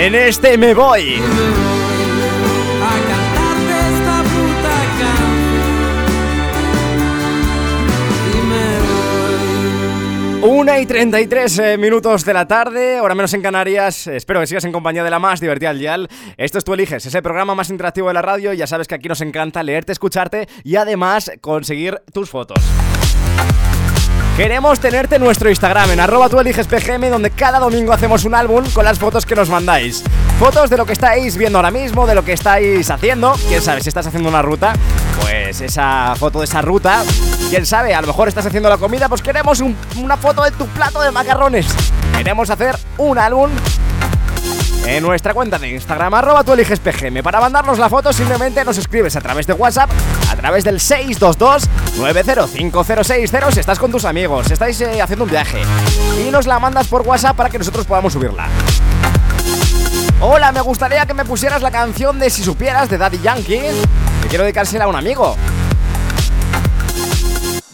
En 0.00 0.14
este 0.14 0.56
me 0.56 0.72
voy. 0.72 1.20
Una 10.42 10.80
y 10.80 10.86
33 10.86 11.58
eh, 11.58 11.76
minutos 11.76 12.24
de 12.24 12.32
la 12.32 12.48
tarde, 12.48 12.96
ahora 12.96 13.14
menos 13.14 13.34
en 13.34 13.42
Canarias. 13.42 14.06
Espero 14.06 14.40
que 14.40 14.46
sigas 14.46 14.64
en 14.64 14.72
compañía 14.72 15.04
de 15.04 15.10
la 15.10 15.18
más 15.18 15.38
divertida 15.38 15.68
al 15.68 15.78
dial. 15.78 16.08
Esto 16.38 16.56
es 16.56 16.64
Tú 16.64 16.72
Eliges, 16.72 17.04
es 17.04 17.14
el 17.14 17.22
programa 17.22 17.54
más 17.54 17.68
interactivo 17.68 18.08
de 18.08 18.14
la 18.14 18.22
radio. 18.22 18.54
Ya 18.54 18.66
sabes 18.66 18.88
que 18.88 18.94
aquí 18.94 19.06
nos 19.06 19.20
encanta 19.20 19.62
leerte, 19.62 19.92
escucharte 19.92 20.48
y 20.64 20.76
además 20.76 21.30
conseguir 21.42 22.00
tus 22.10 22.30
fotos. 22.30 22.64
Queremos 24.36 24.80
tenerte 24.80 25.16
en 25.16 25.22
nuestro 25.22 25.50
Instagram, 25.50 25.90
en 25.90 26.00
arroba 26.00 26.28
tú 26.30 26.38
PGM, 26.38 27.10
donde 27.10 27.30
cada 27.30 27.58
domingo 27.58 27.92
hacemos 27.92 28.24
un 28.24 28.34
álbum 28.34 28.64
con 28.72 28.84
las 28.86 28.98
fotos 28.98 29.26
que 29.26 29.34
nos 29.34 29.50
mandáis. 29.50 30.02
Fotos 30.38 30.70
de 30.70 30.78
lo 30.78 30.86
que 30.86 30.94
estáis 30.94 31.36
viendo 31.36 31.58
ahora 31.58 31.70
mismo, 31.70 32.06
de 32.06 32.14
lo 32.14 32.24
que 32.24 32.32
estáis 32.32 32.88
haciendo. 32.90 33.34
Quién 33.48 33.60
sabe, 33.60 33.82
si 33.82 33.90
estás 33.90 34.06
haciendo 34.06 34.30
una 34.30 34.40
ruta, 34.40 34.72
pues 35.20 35.60
esa 35.60 36.14
foto 36.16 36.38
de 36.38 36.46
esa 36.46 36.62
ruta. 36.62 37.02
Quién 37.50 37.66
sabe, 37.66 37.94
a 37.94 38.00
lo 38.00 38.06
mejor 38.06 38.28
estás 38.28 38.46
haciendo 38.46 38.70
la 38.70 38.78
comida, 38.78 39.10
pues 39.10 39.20
queremos 39.20 39.60
un- 39.60 39.76
una 39.96 40.16
foto 40.16 40.42
de 40.42 40.52
tu 40.52 40.66
plato 40.68 41.02
de 41.02 41.10
macarrones. 41.10 41.66
Queremos 42.16 42.48
hacer 42.48 42.76
un 42.96 43.18
álbum 43.18 43.50
en 44.96 45.04
nuestra 45.04 45.34
cuenta 45.34 45.58
de 45.58 45.68
Instagram, 45.68 46.14
arroba 46.14 46.42
tú 46.42 46.52
eliges 46.52 46.80
PGM. 46.80 47.22
Para 47.22 47.40
mandarnos 47.40 47.78
la 47.78 47.88
foto 47.88 48.12
simplemente 48.12 48.64
nos 48.64 48.76
escribes 48.76 49.14
a 49.14 49.20
través 49.20 49.46
de 49.46 49.52
WhatsApp, 49.52 49.88
a 50.30 50.36
través 50.36 50.64
del 50.64 50.80
622-905060 50.80 53.52
si 53.52 53.60
estás 53.60 53.78
con 53.78 53.92
tus 53.92 54.04
amigos, 54.04 54.50
estáis 54.50 54.80
eh, 54.80 55.00
haciendo 55.00 55.26
un 55.26 55.30
viaje. 55.30 55.62
Y 56.26 56.30
nos 56.30 56.48
la 56.48 56.58
mandas 56.58 56.88
por 56.88 57.02
WhatsApp 57.02 57.36
para 57.36 57.50
que 57.50 57.58
nosotros 57.58 57.86
podamos 57.86 58.12
subirla. 58.12 58.48
Hola, 60.20 60.50
me 60.50 60.60
gustaría 60.60 61.06
que 61.06 61.14
me 61.14 61.24
pusieras 61.24 61.62
la 61.62 61.70
canción 61.70 62.18
de 62.18 62.28
Si 62.28 62.42
supieras 62.42 62.90
de 62.90 62.98
Daddy 62.98 63.20
Yankee. 63.20 63.60
Que 64.22 64.28
quiero 64.28 64.42
dedicársela 64.42 64.86
a 64.86 64.88
un 64.88 64.96
amigo. 64.96 65.36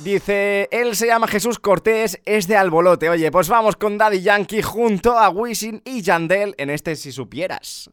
Dice, 0.07 0.69
él 0.71 0.95
se 0.95 1.09
llama 1.09 1.27
Jesús 1.27 1.59
Cortés, 1.59 2.21
es 2.25 2.47
de 2.47 2.57
Albolote. 2.57 3.11
Oye, 3.11 3.33
pues 3.33 3.49
vamos 3.49 3.75
con 3.75 3.99
Daddy 3.99 4.23
Yankee 4.23 4.62
junto 4.62 5.19
a 5.19 5.31
Wisin 5.31 5.83
y 5.85 6.01
Yandel 6.01 6.55
en 6.59 6.71
este 6.71 6.95
Si 6.95 7.11
supieras. 7.11 7.90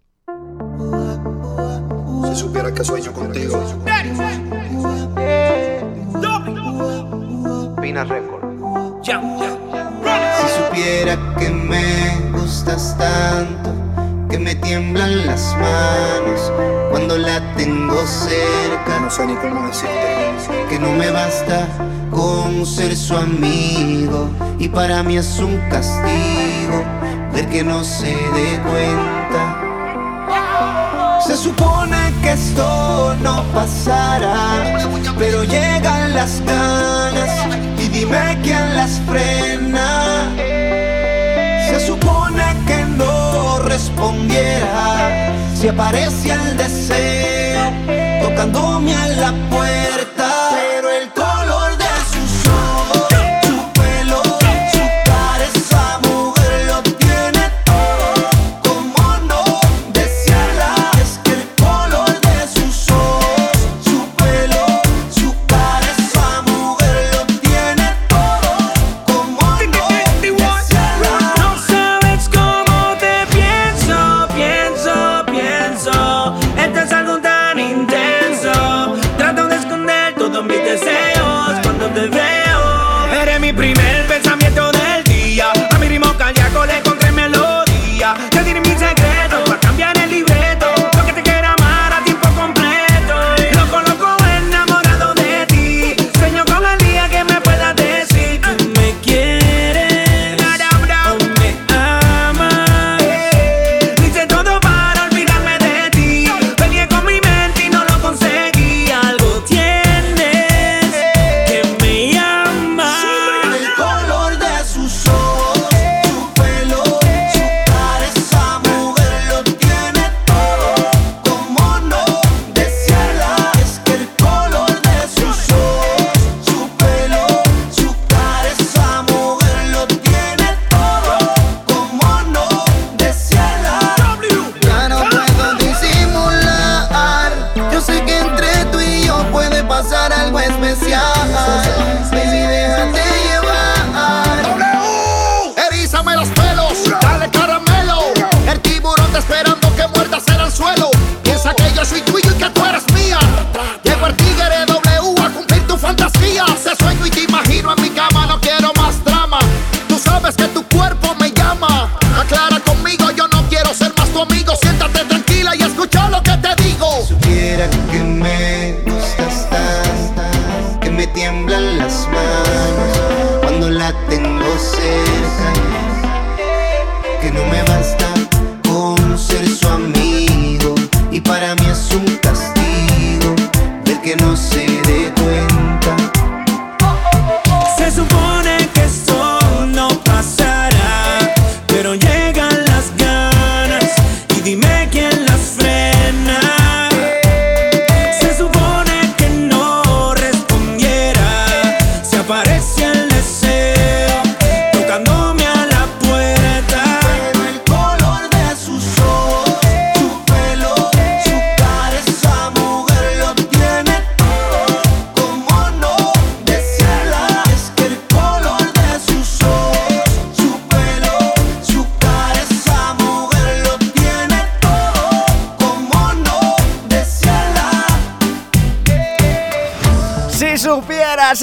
Si 2.28 2.36
supiera 2.36 2.72
que 2.72 2.84
sueño 2.84 3.12
contigo. 3.14 3.60
Pina 7.82 8.04
Record. 8.04 8.44
Si 9.02 9.12
supiera 10.54 11.36
que 11.40 11.50
me 11.50 12.30
gustas 12.32 12.96
tanto, 12.96 13.74
que 14.30 14.38
me 14.38 14.54
tiemblan 14.54 15.26
las 15.26 15.58
manos 15.58 16.52
cuando 16.92 17.18
la 17.18 17.56
tengo 17.56 18.06
cerca. 18.06 19.00
No 19.02 19.10
sé 19.10 19.26
ni 19.26 19.36
cómo 19.36 19.66
decirte. 19.66 20.14
Que 20.70 20.78
no 20.78 20.92
me 20.92 21.10
basta 21.10 21.68
con 22.14 22.66
ser 22.66 22.96
su 22.96 23.16
amigo 23.16 24.30
y 24.60 24.70
para 24.70 25.04
mí 25.04 25.18
es 25.18 25.40
un 25.40 25.58
castigo 25.70 26.84
ver 27.34 27.50
que 27.50 27.64
no 27.64 27.84
se 27.84 28.16
dé 28.36 28.60
cuenta. 28.70 29.60
Se 31.26 31.36
supone 31.36 31.98
que 32.22 32.34
esto 32.34 33.16
no 33.22 33.44
pasará, 33.54 34.80
pero 35.18 35.44
llegan 35.44 36.14
las 36.14 36.42
ganas 36.46 37.30
y 37.80 37.88
dime 37.88 38.38
quién 38.44 38.76
las 38.76 39.02
frena. 39.10 40.32
Se 41.68 41.80
supone 41.88 42.44
que 42.68 42.86
no 42.98 43.60
respondiera 43.60 45.34
si 45.56 45.70
aparece 45.70 46.34
el 46.34 46.58
deseo 46.58 47.72
tocándome 48.22 48.96
a 48.96 49.08
la 49.08 49.32
puerta. 49.50 50.03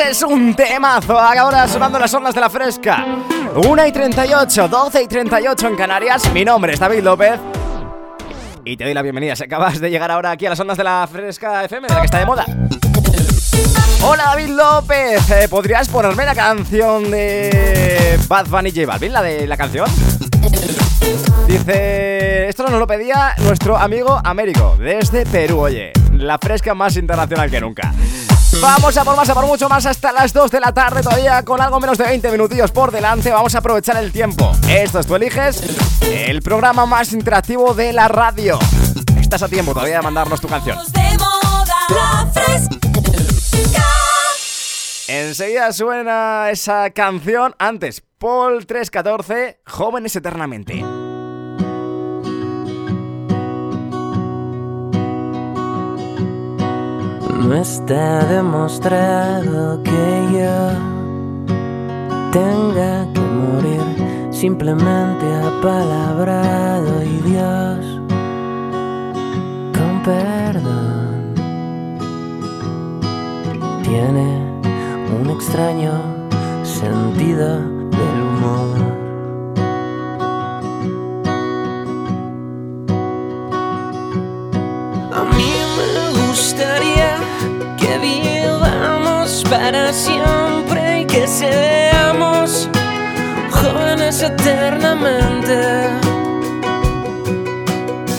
Es 0.08 0.22
un 0.22 0.54
temazo. 0.54 1.18
Ahora 1.18 1.68
sonando 1.68 1.98
las 1.98 2.12
ondas 2.14 2.34
de 2.34 2.40
la 2.40 2.48
fresca. 2.48 3.04
1 3.54 3.86
y 3.86 3.92
38, 3.92 4.68
12 4.68 5.02
y 5.02 5.06
38 5.06 5.68
en 5.68 5.76
Canarias. 5.76 6.32
Mi 6.32 6.44
nombre 6.44 6.72
es 6.72 6.80
David 6.80 7.00
López. 7.02 7.38
Y 8.64 8.76
te 8.76 8.84
doy 8.84 8.94
la 8.94 9.02
bienvenida 9.02 9.36
si 9.36 9.44
acabas 9.44 9.80
de 9.80 9.90
llegar 9.90 10.10
ahora 10.10 10.30
aquí 10.30 10.46
a 10.46 10.50
las 10.50 10.60
ondas 10.60 10.78
de 10.78 10.84
la 10.84 11.08
fresca 11.10 11.64
FM, 11.64 11.88
de 11.88 11.94
la 11.94 12.00
que 12.00 12.06
está 12.06 12.18
de 12.18 12.26
moda. 12.26 12.44
Hola 14.02 14.24
David 14.24 14.48
López, 14.50 15.30
eh, 15.30 15.48
¿podrías 15.48 15.88
ponerme 15.88 16.24
la 16.24 16.34
canción 16.34 17.10
de 17.10 18.18
Bad 18.28 18.46
Bunny 18.46 18.70
J 18.70 18.86
Balvin, 18.86 19.12
la 19.12 19.22
de 19.22 19.46
la 19.46 19.56
canción? 19.56 19.86
Dice, 21.46 22.48
esto 22.48 22.66
nos 22.68 22.78
lo 22.78 22.86
pedía 22.86 23.34
nuestro 23.38 23.76
amigo 23.76 24.18
Américo, 24.24 24.76
desde 24.78 25.26
Perú, 25.26 25.60
oye, 25.60 25.92
la 26.12 26.38
fresca 26.38 26.74
más 26.74 26.96
internacional 26.96 27.50
que 27.50 27.60
nunca. 27.60 27.92
Vamos 28.58 28.96
a 28.96 29.04
por 29.04 29.16
más, 29.16 29.28
a 29.28 29.34
por 29.34 29.46
mucho 29.46 29.68
más 29.68 29.86
hasta 29.86 30.12
las 30.12 30.32
2 30.32 30.50
de 30.50 30.60
la 30.60 30.72
tarde 30.72 31.02
todavía 31.02 31.42
con 31.44 31.60
algo 31.60 31.78
menos 31.80 31.96
de 31.98 32.04
20 32.04 32.30
minutillos 32.32 32.70
por 32.72 32.90
delante. 32.90 33.30
Vamos 33.30 33.54
a 33.54 33.58
aprovechar 33.58 33.96
el 33.96 34.12
tiempo. 34.12 34.52
Esto 34.68 34.98
es 34.98 35.06
Tú 35.06 35.14
Eliges, 35.14 35.62
el 36.02 36.42
programa 36.42 36.84
más 36.86 37.12
interactivo 37.12 37.74
de 37.74 37.92
la 37.92 38.08
radio. 38.08 38.58
Estás 39.20 39.42
a 39.42 39.48
tiempo 39.48 39.72
todavía 39.72 39.96
de 39.96 40.02
mandarnos 40.02 40.40
tu 40.40 40.48
canción. 40.48 40.78
Enseguida 45.06 45.72
suena 45.72 46.50
esa 46.50 46.90
canción. 46.90 47.54
Antes, 47.58 48.02
Paul 48.18 48.66
314, 48.66 49.60
Jóvenes 49.66 50.14
Eternamente. 50.16 50.84
No 57.38 57.54
está 57.54 58.24
demostrado 58.26 59.82
que 59.82 60.28
yo 60.32 60.70
tenga 62.32 63.06
que 63.12 63.20
morir, 63.20 64.30
simplemente 64.30 65.26
apalabrado 65.34 67.02
y 67.02 67.16
Dios 67.28 68.00
con 69.76 70.02
perdón 70.04 71.34
tiene 73.82 74.60
un 75.20 75.30
extraño 75.30 75.92
sentido 76.62 77.79
para 89.50 89.92
siempre 89.92 91.00
y 91.00 91.06
que 91.06 91.26
seamos 91.26 92.68
jóvenes 93.50 94.22
eternamente. 94.22 95.58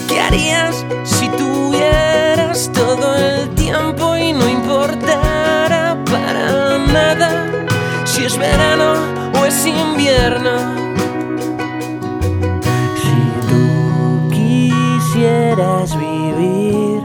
¿Qué 0.10 0.20
harías 0.20 0.86
si 1.06 1.30
tuvieras 1.30 2.70
todo 2.74 3.15
el 3.15 3.50
tiempo 3.52 4.17
y 4.17 4.34
no 4.34 4.50
importara 4.50 5.98
para 6.12 6.78
nada 6.80 7.48
si 8.04 8.26
es 8.26 8.38
verano 8.38 8.96
o 9.39 9.46
es 9.46 9.65
invierno? 9.65 10.58
Si 13.02 13.15
tú 13.48 14.30
quisieras 14.32 15.98
vivir 15.98 17.02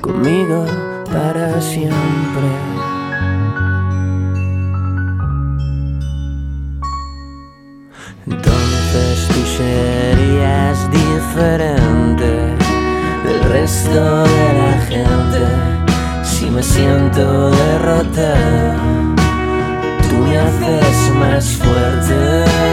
conmigo 0.00 0.64
para 1.12 1.60
siempre. 1.60 2.79
Diferente 11.40 12.26
del 13.24 13.40
resto 13.50 14.24
de 14.24 14.52
la 14.58 14.78
gente. 14.86 15.40
Si 16.22 16.50
me 16.50 16.62
siento 16.62 17.50
derrotado, 17.50 18.74
tú 20.08 20.16
me 20.16 20.38
haces 20.38 21.14
más 21.18 21.44
fuerte. 21.56 22.69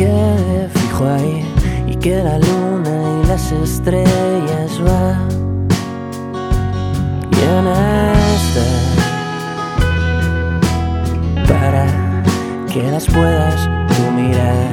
Quede 0.00 0.68
fijo 0.68 1.04
ahí 1.04 1.44
y 1.86 1.94
que 1.94 2.22
la 2.24 2.38
luna 2.38 2.94
y 3.22 3.26
las 3.26 3.52
estrellas 3.52 4.80
van 4.86 5.28
y 7.30 7.40
en 7.56 7.66
para 11.50 11.84
que 12.72 12.82
las 12.90 13.06
puedas 13.06 13.68
tú 13.94 14.02
mirar. 14.12 14.70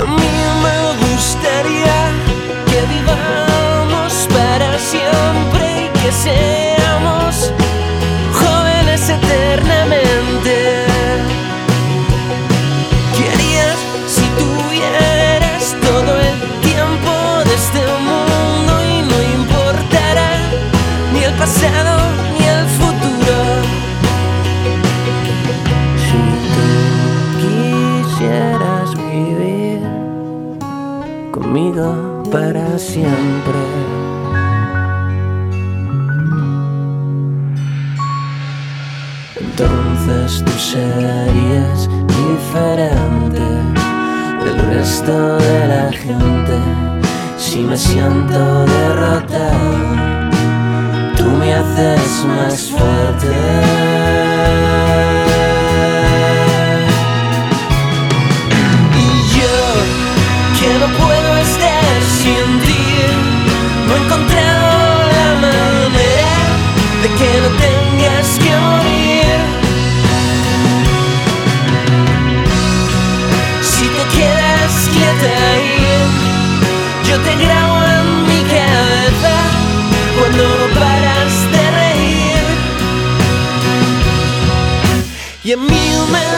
A 0.00 0.04
mí 0.18 0.32
me 0.64 0.78
gustaría 1.02 1.98
que 2.70 2.80
vivamos 2.94 4.12
para 4.34 4.70
siempre 4.78 5.64
y 5.84 5.88
que 5.98 6.10
seamos 6.12 6.47
siempre. 32.78 33.58
Entonces 39.40 40.44
tú 40.44 40.52
serías 40.52 41.88
diferente 42.06 43.40
del 44.44 44.58
resto 44.74 45.38
de 45.38 45.68
la 45.68 45.92
gente. 45.92 46.58
Si 47.36 47.60
me 47.60 47.76
siento 47.76 48.64
derrotado, 48.66 49.96
tú 51.16 51.24
me 51.24 51.54
haces 51.54 52.24
más 52.26 52.70
fuerte. 52.70 53.87
Y 85.48 85.52
a 85.52 85.56
mí 85.56 86.37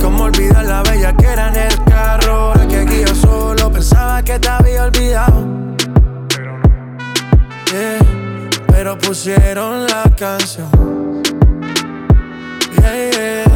Como 0.00 0.24
olvidar 0.24 0.64
la 0.64 0.82
bella 0.82 1.16
que 1.16 1.26
era 1.26 1.48
en 1.48 1.56
el 1.56 1.84
carro. 1.84 2.32
Ahora 2.32 2.66
que 2.68 2.78
aquí 2.78 3.04
yo 3.06 3.14
solo 3.14 3.70
pensaba 3.70 4.22
que 4.22 4.38
te 4.38 4.48
había 4.48 4.84
olvidado. 4.84 5.44
Yeah, 7.72 7.98
pero 8.68 8.96
pusieron 8.98 9.86
la 9.86 10.04
canción. 10.16 10.70
Yeah, 12.80 13.10
yeah. 13.10 13.46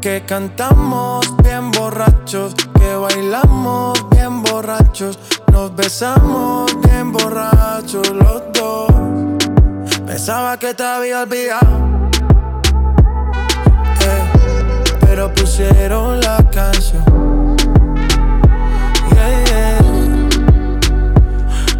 Que 0.00 0.24
cantamos 0.24 1.26
bien 1.42 1.70
borrachos, 1.70 2.54
que 2.54 2.94
bailamos 2.94 4.08
bien 4.10 4.42
borrachos, 4.42 5.18
nos 5.52 5.74
besamos 5.74 6.70
bien 6.82 7.12
borrachos 7.12 8.08
los 8.10 8.42
dos. 8.52 8.92
Pensaba 10.06 10.56
que 10.56 10.72
te 10.74 10.84
había 10.84 11.22
olvidado, 11.22 11.97
pero 15.18 15.34
pusieron 15.34 16.20
la 16.20 16.36
canción. 16.48 17.04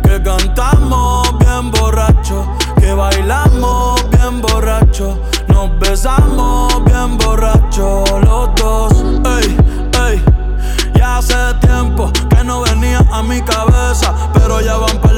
Que 0.02 0.22
cantamos 0.24 1.38
bien 1.38 1.70
borracho, 1.70 2.44
que 2.80 2.92
bailamos 2.92 4.10
bien 4.10 4.40
borracho, 4.40 5.22
nos 5.46 5.78
besamos 5.78 6.84
bien 6.84 7.16
borracho 7.16 8.02
los 8.22 8.52
dos. 8.56 8.92
Ey, 9.36 9.56
ey, 10.08 10.24
ya 10.96 11.18
hace 11.18 11.36
tiempo 11.60 12.10
que 12.28 12.42
no 12.42 12.62
venía 12.62 13.06
a 13.12 13.22
mi 13.22 13.40
cabeza, 13.42 14.12
pero 14.34 14.60
ya 14.60 14.78
van 14.78 15.00
par 15.00 15.17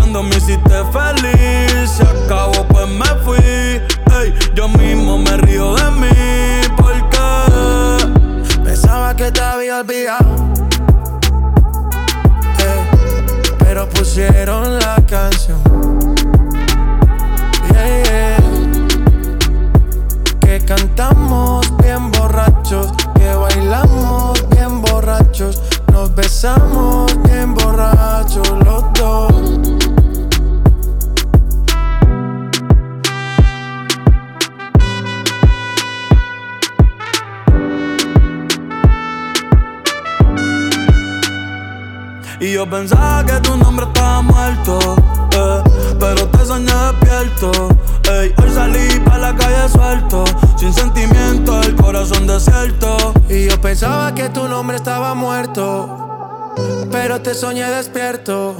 cuando 0.11 0.23
me 0.23 0.35
hiciste 0.35 0.83
feliz, 0.91 1.89
se 1.89 2.03
acabó 2.03 2.67
pues 2.67 2.85
me 2.89 3.05
fui, 3.23 3.81
yo 4.53 4.67
mismo 4.67 5.17
me 5.17 5.37
río 5.37 5.73
de 5.75 5.91
mí 5.91 6.09
porque 6.75 7.17
Pensaba 8.61 9.15
que 9.15 9.31
te 9.31 9.39
había 9.39 9.79
olvidado. 9.79 10.35
Eh, 12.59 12.91
pero 13.59 13.87
pusieron 13.87 14.79
la 14.79 14.97
canción. 15.07 15.61
Yeah, 17.71 18.03
yeah. 18.03 18.37
Que 20.41 20.59
cantamos 20.65 21.65
bien 21.77 22.11
borrachos, 22.11 22.91
que 23.15 23.33
bailamos 23.33 24.45
bien 24.49 24.81
borrachos, 24.81 25.61
nos 25.93 26.13
besamos 26.13 27.09
bien 27.23 27.53
borrachos 27.53 28.49
los 28.65 28.83
dos. 28.93 29.80
Y 42.41 42.53
yo 42.53 42.67
pensaba 42.67 43.23
que 43.23 43.33
tu 43.33 43.55
nombre 43.55 43.85
estaba 43.85 44.23
muerto, 44.23 44.79
eh, 45.31 45.63
pero 45.99 46.27
te 46.27 46.43
soñé 46.43 46.73
despierto. 46.73 47.69
Ey, 48.11 48.33
hoy 48.35 48.51
salí 48.51 48.99
pa' 49.01 49.19
la 49.19 49.35
calle 49.35 49.69
suelto, 49.69 50.23
sin 50.57 50.73
sentimiento, 50.73 51.61
el 51.61 51.75
corazón 51.75 52.25
desierto. 52.25 53.13
Y 53.29 53.47
yo 53.47 53.61
pensaba 53.61 54.15
que 54.15 54.27
tu 54.29 54.47
nombre 54.47 54.77
estaba 54.77 55.13
muerto, 55.13 56.55
pero 56.91 57.21
te 57.21 57.35
soñé 57.35 57.69
despierto. 57.69 58.55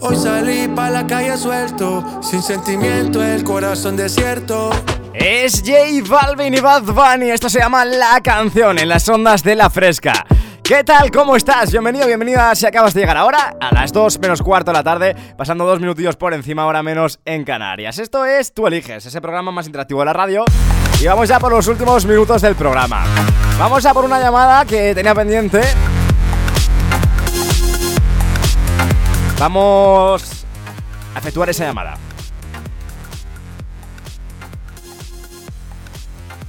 Hoy 0.00 0.16
salí 0.16 0.68
pa' 0.68 0.88
la 0.88 1.06
calle 1.06 1.36
suelto, 1.36 2.02
sin 2.22 2.42
sentimiento, 2.42 3.22
el 3.22 3.44
corazón 3.44 3.98
desierto. 3.98 4.70
Es 5.12 5.62
J 5.62 6.08
Balvin 6.08 6.54
y 6.54 6.60
Bad 6.60 6.84
Bunny. 6.84 7.30
Esto 7.30 7.50
se 7.50 7.58
llama 7.58 7.84
La 7.84 8.22
Canción 8.22 8.78
en 8.78 8.88
las 8.88 9.06
ondas 9.10 9.42
de 9.42 9.56
la 9.56 9.68
fresca. 9.68 10.24
¿Qué 10.70 10.84
tal? 10.84 11.10
¿Cómo 11.10 11.34
estás? 11.34 11.72
Bienvenido, 11.72 12.06
bienvenida 12.06 12.54
si 12.54 12.64
acabas 12.64 12.94
de 12.94 13.00
llegar 13.00 13.16
ahora 13.16 13.56
a 13.60 13.74
las 13.74 13.92
2 13.92 14.20
menos 14.20 14.40
cuarto 14.40 14.70
de 14.70 14.76
la 14.76 14.84
tarde, 14.84 15.16
pasando 15.36 15.66
dos 15.66 15.80
minutillos 15.80 16.14
por 16.14 16.32
encima, 16.32 16.62
ahora 16.62 16.80
menos 16.80 17.18
en 17.24 17.42
Canarias. 17.42 17.98
Esto 17.98 18.24
es 18.24 18.54
Tú 18.54 18.68
Eliges, 18.68 19.04
ese 19.04 19.20
programa 19.20 19.50
más 19.50 19.66
interactivo 19.66 19.98
de 19.98 20.06
la 20.06 20.12
radio. 20.12 20.44
Y 21.00 21.08
vamos 21.08 21.28
ya 21.28 21.40
por 21.40 21.50
los 21.50 21.66
últimos 21.66 22.06
minutos 22.06 22.40
del 22.40 22.54
programa. 22.54 23.04
Vamos 23.58 23.84
a 23.84 23.92
por 23.92 24.04
una 24.04 24.20
llamada 24.20 24.64
que 24.64 24.94
tenía 24.94 25.12
pendiente. 25.12 25.60
Vamos 29.40 30.46
a 31.16 31.18
efectuar 31.18 31.50
esa 31.50 31.64
llamada. 31.64 31.98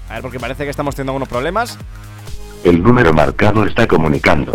A 0.09 0.13
ver, 0.13 0.21
porque 0.21 0.39
parece 0.39 0.63
que 0.63 0.69
estamos 0.69 0.93
teniendo 0.93 1.13
algunos 1.13 1.27
problemas. 1.27 1.79
El 2.63 2.83
número 2.83 3.11
marcado 3.13 3.65
está 3.65 3.87
comunicando. 3.87 4.51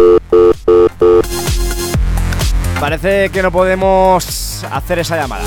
Parece 2.78 3.30
que 3.30 3.42
no 3.42 3.50
podemos 3.50 4.64
hacer 4.70 5.00
esa 5.00 5.16
llamada. 5.16 5.44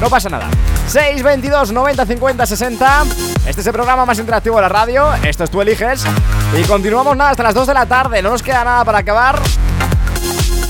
No 0.00 0.10
pasa 0.10 0.28
nada. 0.28 0.48
622 0.88 1.72
90 1.72 2.06
50 2.06 2.46
60. 2.46 3.04
Este 3.46 3.60
es 3.60 3.66
el 3.66 3.72
programa 3.72 4.04
más 4.04 4.18
interactivo 4.18 4.56
de 4.56 4.62
la 4.62 4.68
radio. 4.68 5.14
Esto 5.24 5.44
es 5.44 5.50
Tú 5.50 5.62
Eliges. 5.62 6.04
Y 6.60 6.64
continuamos 6.64 7.16
nada 7.16 7.30
hasta 7.30 7.42
las 7.42 7.54
2 7.54 7.68
de 7.68 7.74
la 7.74 7.86
tarde. 7.86 8.20
No 8.20 8.30
nos 8.30 8.42
queda 8.42 8.62
nada 8.62 8.84
para 8.84 8.98
acabar. 8.98 9.40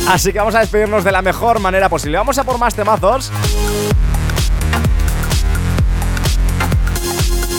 Así 0.08 0.32
que 0.32 0.38
vamos 0.38 0.54
a 0.54 0.60
despedirnos 0.60 1.02
de 1.02 1.10
la 1.10 1.22
mejor 1.22 1.58
manera 1.58 1.88
posible. 1.88 2.18
Vamos 2.18 2.38
a 2.38 2.44
por 2.44 2.58
más 2.58 2.74
temazos. 2.74 3.32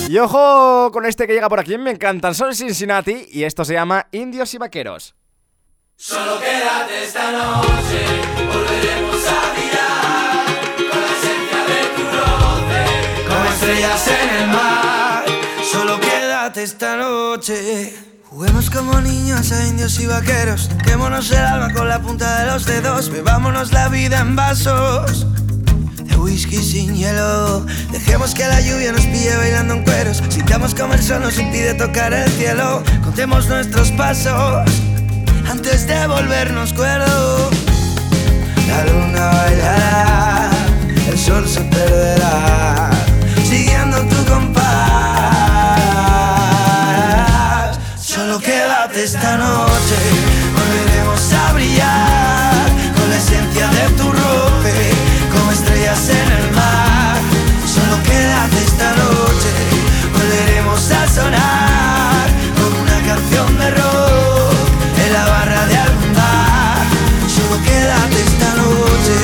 Y 0.09 0.17
ojo 0.19 0.89
con 0.91 1.05
este 1.05 1.27
que 1.27 1.33
llega 1.33 1.49
por 1.49 1.59
aquí, 1.59 1.77
me 1.77 1.91
encantan. 1.91 2.33
Son 2.33 2.55
Cincinnati 2.55 3.27
y 3.31 3.43
esto 3.43 3.65
se 3.65 3.73
llama 3.73 4.07
Indios 4.11 4.53
y 4.53 4.57
Vaqueros. 4.57 5.15
Solo 5.97 6.39
quédate 6.39 7.03
esta 7.03 7.31
noche, 7.31 8.05
volveremos 8.53 9.27
a 9.27 9.53
mirar 9.59 10.45
con 10.77 11.01
la 11.01 11.07
esencia 11.07 11.61
de 11.65 11.81
tu 11.95 12.03
roce, 12.03 13.27
como 13.27 13.49
estrellas 13.49 14.07
en 14.07 14.29
el 14.35 14.47
mar. 14.47 15.25
Solo 15.63 15.99
quédate 15.99 16.63
esta 16.63 16.95
noche. 16.95 17.93
Juguemos 18.25 18.69
como 18.69 19.01
niños 19.01 19.51
a 19.51 19.67
indios 19.67 19.99
y 19.99 20.05
vaqueros. 20.05 20.69
Quémonos 20.85 21.31
el 21.31 21.39
alma 21.39 21.73
con 21.73 21.89
la 21.89 21.99
punta 21.99 22.41
de 22.41 22.51
los 22.51 22.65
dedos. 22.65 23.09
Bebámonos 23.09 23.73
la 23.73 23.89
vida 23.89 24.19
en 24.19 24.35
vasos 24.35 25.27
whisky 26.27 26.57
sin 26.57 26.93
hielo. 26.93 27.65
Dejemos 27.91 28.33
que 28.33 28.45
la 28.45 28.59
lluvia 28.59 28.91
nos 28.91 29.05
pille 29.05 29.35
bailando 29.37 29.75
en 29.75 29.83
cueros. 29.83 30.21
Sintamos 30.29 30.75
como 30.75 30.93
el 30.93 31.01
sol 31.01 31.21
nos 31.21 31.39
impide 31.39 31.73
tocar 31.73 32.13
el 32.13 32.29
cielo. 32.31 32.83
Contemos 33.03 33.47
nuestros 33.47 33.91
pasos 33.91 34.69
antes 35.49 35.87
de 35.87 36.05
volvernos 36.07 36.73
cuerdos. 36.73 37.51
La 38.67 38.83
luna 38.85 39.25
bailará, 39.27 40.49
el 41.09 41.17
sol 41.17 41.47
se 41.47 41.61
perderá, 41.61 42.91
siguiendo 43.49 43.97
tu 44.11 44.25
compás. 44.25 44.65
Solo 47.97 48.39
quédate 48.39 49.03
esta 49.05 49.37
noche, 49.37 49.97
volveremos 50.57 51.33
a 51.33 51.53
brillar 51.53 52.67
con 52.97 53.09
la 53.09 53.17
esencia 53.17 53.67
de 53.69 53.89
tu 53.97 54.11
roce, 54.11 54.56
en 56.09 56.31
el 56.31 56.51
mar. 56.51 57.17
Solo 57.65 58.01
quédate 58.03 58.57
esta 58.63 58.89
noche, 58.95 59.51
volveremos 60.13 60.91
a 60.91 61.07
sonar 61.07 62.27
con 62.55 62.71
una 62.83 62.99
canción 63.05 63.57
de 63.57 63.71
rock 63.71 64.53
en 65.05 65.13
la 65.13 65.25
barra 65.25 65.65
de 65.65 65.77
algún 65.77 66.13
bar. 66.13 66.85
Solo 67.27 67.61
quédate 67.63 68.21
esta 68.21 68.49
noche. 68.61 69.17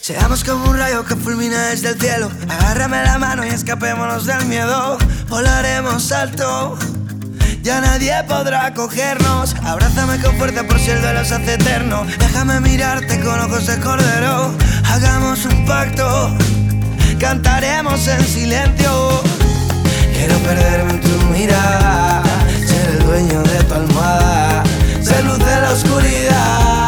Seamos 0.00 0.42
como 0.42 0.70
un 0.70 0.76
rayo 0.76 1.04
que 1.04 1.14
fulmina 1.14 1.68
desde 1.68 1.90
el 1.90 2.00
cielo. 2.00 2.30
Agárrame 2.48 3.04
la 3.04 3.18
mano 3.18 3.46
y 3.46 3.48
escapémonos 3.48 4.26
del 4.26 4.44
miedo. 4.46 4.98
Volaremos 5.28 6.10
alto. 6.10 6.76
Ya 7.62 7.80
nadie 7.80 8.14
podrá 8.26 8.72
cogernos. 8.72 9.54
Abrázame 9.64 10.18
con 10.20 10.36
fuerza 10.36 10.64
por 10.64 10.78
si 10.78 10.90
el 10.90 11.00
duelo 11.02 11.24
se 11.24 11.34
hace 11.34 11.54
eterno. 11.54 12.06
Déjame 12.18 12.60
mirarte 12.60 13.20
con 13.20 13.38
ojos 13.40 13.66
de 13.66 13.78
cordero. 13.80 14.54
Hagamos 14.84 15.44
un 15.44 15.66
pacto. 15.66 16.36
Cantaremos 17.18 18.08
en 18.08 18.24
silencio. 18.24 19.22
Quiero 20.14 20.38
perderme 20.38 20.92
en 20.92 21.00
tu 21.00 21.08
mirada. 21.26 22.22
Ser 22.66 22.90
el 22.90 23.04
dueño 23.04 23.42
de 23.42 23.64
tu 23.64 23.74
almohada. 23.74 24.62
Ser 25.02 25.24
luz 25.24 25.38
de 25.38 25.60
la 25.60 25.70
oscuridad. 25.72 26.79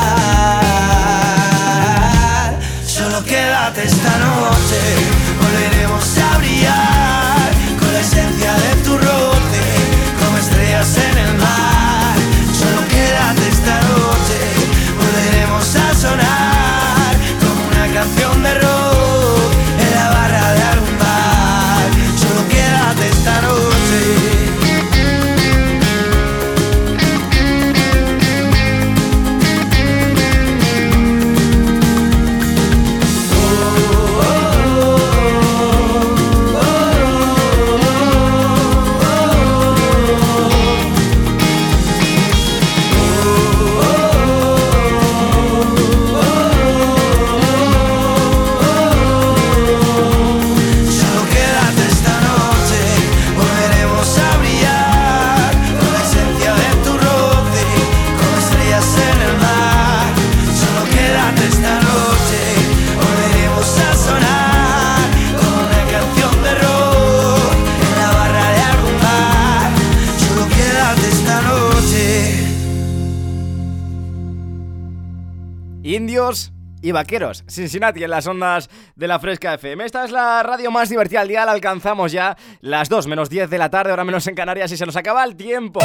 Vaqueros. 76.93 77.45
Cincinnati 77.49 78.05
en 78.05 78.11
las 78.11 78.27
ondas 78.27 78.69
de 78.95 79.09
la 79.09 79.19
Fresca 79.19 79.55
FM. 79.55 79.85
Esta 79.85 80.05
es 80.05 80.11
la 80.11 80.43
radio 80.43 80.71
más 80.71 80.89
divertida 80.89 81.21
del 81.21 81.29
día. 81.29 81.45
La 81.45 81.53
alcanzamos 81.53 82.13
ya 82.13 82.37
las 82.61 82.89
2 82.89 83.07
menos 83.07 83.29
10 83.29 83.51
de 83.51 83.59
la 83.59 83.71
tarde, 83.71 83.91
ahora 83.91 84.05
menos 84.05 84.27
en 84.27 84.35
Canarias 84.35 84.71
y 84.73 84.77
se 84.77 84.87
nos 84.87 84.97
acaba 84.97 85.25
el 85.25 85.37
tiempo. 85.37 85.81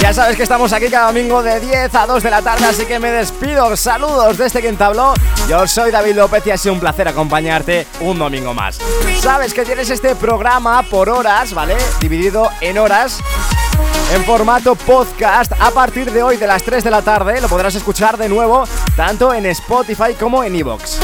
Ya 0.00 0.14
sabes 0.14 0.36
que 0.36 0.44
estamos 0.44 0.72
aquí 0.72 0.88
cada 0.88 1.08
domingo 1.08 1.42
de 1.42 1.60
10 1.60 1.94
a 1.94 2.06
2 2.06 2.22
de 2.22 2.30
la 2.30 2.40
tarde, 2.40 2.64
así 2.64 2.86
que 2.86 2.98
me 2.98 3.10
despido. 3.10 3.76
Saludos 3.76 4.38
desde 4.38 4.60
quien 4.60 4.76
te 4.76 4.84
habló. 4.84 5.12
Yo 5.48 5.66
soy 5.66 5.90
David 5.90 6.14
López 6.14 6.46
y 6.46 6.50
ha 6.50 6.56
sido 6.56 6.72
un 6.72 6.80
placer 6.80 7.06
acompañarte 7.06 7.86
un 8.00 8.18
domingo 8.18 8.54
más. 8.54 8.78
Sabes 9.20 9.52
que 9.52 9.62
tienes 9.64 9.90
este 9.90 10.16
programa 10.16 10.82
por 10.84 11.10
horas, 11.10 11.52
¿vale? 11.52 11.76
Dividido 12.00 12.50
en 12.62 12.78
horas 12.78 13.20
en 14.12 14.24
formato 14.24 14.74
podcast 14.74 15.52
a 15.58 15.70
partir 15.70 16.10
de 16.10 16.22
hoy 16.22 16.36
de 16.36 16.46
las 16.46 16.62
3 16.62 16.82
de 16.82 16.90
la 16.90 17.02
tarde. 17.02 17.40
Lo 17.40 17.48
podrás 17.48 17.74
escuchar 17.74 18.18
de 18.18 18.28
nuevo 18.28 18.64
tanto 18.96 19.32
en 19.32 19.46
Spotify 19.46 20.14
como 20.18 20.42
en 20.44 20.56
Evox. 20.56 20.98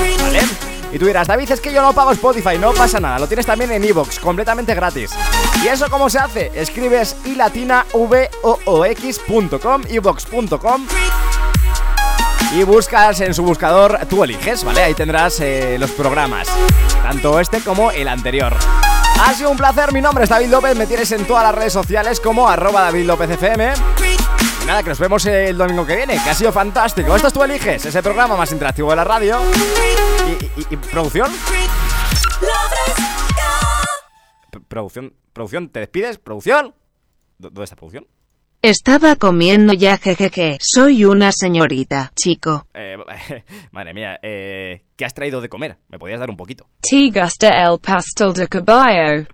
Y 0.92 0.98
tú 0.98 1.06
dirás, 1.06 1.26
David, 1.26 1.50
es 1.50 1.60
que 1.60 1.72
yo 1.72 1.82
no 1.82 1.92
pago 1.92 2.12
Spotify, 2.12 2.58
no 2.58 2.72
pasa 2.72 3.00
nada, 3.00 3.18
lo 3.18 3.26
tienes 3.26 3.46
también 3.46 3.72
en 3.72 3.84
Evox, 3.84 4.18
completamente 4.18 4.74
gratis. 4.74 5.10
¿Y 5.62 5.68
eso 5.68 5.90
cómo 5.90 6.08
se 6.08 6.18
hace? 6.18 6.50
Escribes 6.54 7.16
ilatinavoox.com, 7.24 9.82
evox.com 9.88 10.86
y 12.54 12.62
buscas 12.62 13.20
en 13.20 13.34
su 13.34 13.42
buscador, 13.42 13.98
tú 14.08 14.24
eliges, 14.24 14.64
¿vale? 14.64 14.82
Ahí 14.82 14.94
tendrás 14.94 15.40
eh, 15.40 15.76
los 15.78 15.90
programas, 15.90 16.48
tanto 17.02 17.40
este 17.40 17.60
como 17.60 17.90
el 17.90 18.08
anterior. 18.08 18.56
Ha 19.20 19.34
sido 19.34 19.50
un 19.50 19.56
placer, 19.56 19.92
mi 19.92 20.00
nombre 20.00 20.24
es 20.24 20.30
David 20.30 20.48
López, 20.48 20.76
me 20.76 20.86
tienes 20.86 21.10
en 21.12 21.26
todas 21.26 21.42
las 21.44 21.54
redes 21.54 21.72
sociales 21.72 22.20
como 22.20 22.48
arroba 22.48 22.82
David 22.82 23.06
López 23.06 23.30
FM. 23.30 23.72
Y 24.62 24.66
nada, 24.66 24.82
que 24.82 24.90
nos 24.90 24.98
vemos 24.98 25.24
el 25.26 25.56
domingo 25.56 25.84
que 25.86 25.96
viene, 25.96 26.20
que 26.22 26.30
ha 26.30 26.34
sido 26.34 26.52
fantástico. 26.52 27.14
Esto 27.14 27.28
es 27.28 27.34
Tú 27.34 27.42
Eliges, 27.42 27.84
ese 27.86 28.02
programa 28.02 28.36
más 28.36 28.52
interactivo 28.52 28.90
de 28.90 28.96
la 28.96 29.04
radio. 29.04 29.38
¿Y, 30.56 30.74
y- 30.74 30.76
producción? 30.76 31.30
Producción, 34.68 35.14
producción, 35.32 35.68
¿te 35.68 35.80
despides? 35.80 36.18
¿Producción? 36.18 36.74
¿Dó- 37.38 37.48
¿Dónde 37.50 37.64
está 37.64 37.76
producción? 37.76 38.06
Estaba 38.66 39.14
comiendo 39.14 39.74
ya, 39.74 39.96
jejeje. 39.96 40.58
Soy 40.60 41.04
una 41.04 41.30
señorita, 41.30 42.10
chico. 42.16 42.66
Eh, 42.74 42.96
madre 43.70 43.94
mía, 43.94 44.18
eh, 44.20 44.82
¿qué 44.96 45.04
has 45.04 45.14
traído 45.14 45.40
de 45.40 45.48
comer? 45.48 45.76
¿Me 45.88 46.00
podías 46.00 46.18
dar 46.18 46.30
un 46.30 46.36
poquito? 46.36 46.66
¿Te 46.80 47.12
gusta 47.12 47.46
el 47.62 47.78
pastel 47.78 48.34
de 48.34 48.48
caballo? 48.48 49.28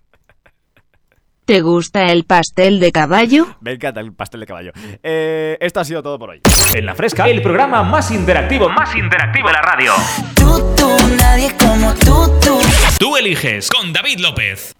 ¿Te 1.47 1.61
gusta 1.62 2.05
el 2.05 2.24
pastel 2.26 2.78
de 2.78 2.93
caballo? 2.93 3.57
Me 3.62 3.72
encanta 3.72 4.01
el 4.01 4.12
pastel 4.12 4.41
de 4.41 4.47
caballo. 4.47 4.72
Eh, 5.03 5.57
esto 5.62 5.80
ha 5.80 5.85
sido 5.87 6.03
todo 6.03 6.18
por 6.18 6.28
hoy. 6.28 6.43
En 6.74 6.85
la 6.85 6.95
fresca, 6.95 7.26
el 7.26 7.41
programa 7.41 7.83
más 7.83 8.11
interactivo, 8.11 8.68
más 8.68 8.95
interactivo 8.95 9.47
de 9.47 9.55
la 9.55 9.62
radio. 9.62 9.95
Tú, 10.35 10.87
nadie 11.16 11.51
como 11.59 11.95
tú, 11.95 12.39
tú. 12.45 12.59
Tú 12.99 13.16
eliges 13.16 13.70
con 13.70 13.95
David 13.95 14.18
López. 14.18 14.74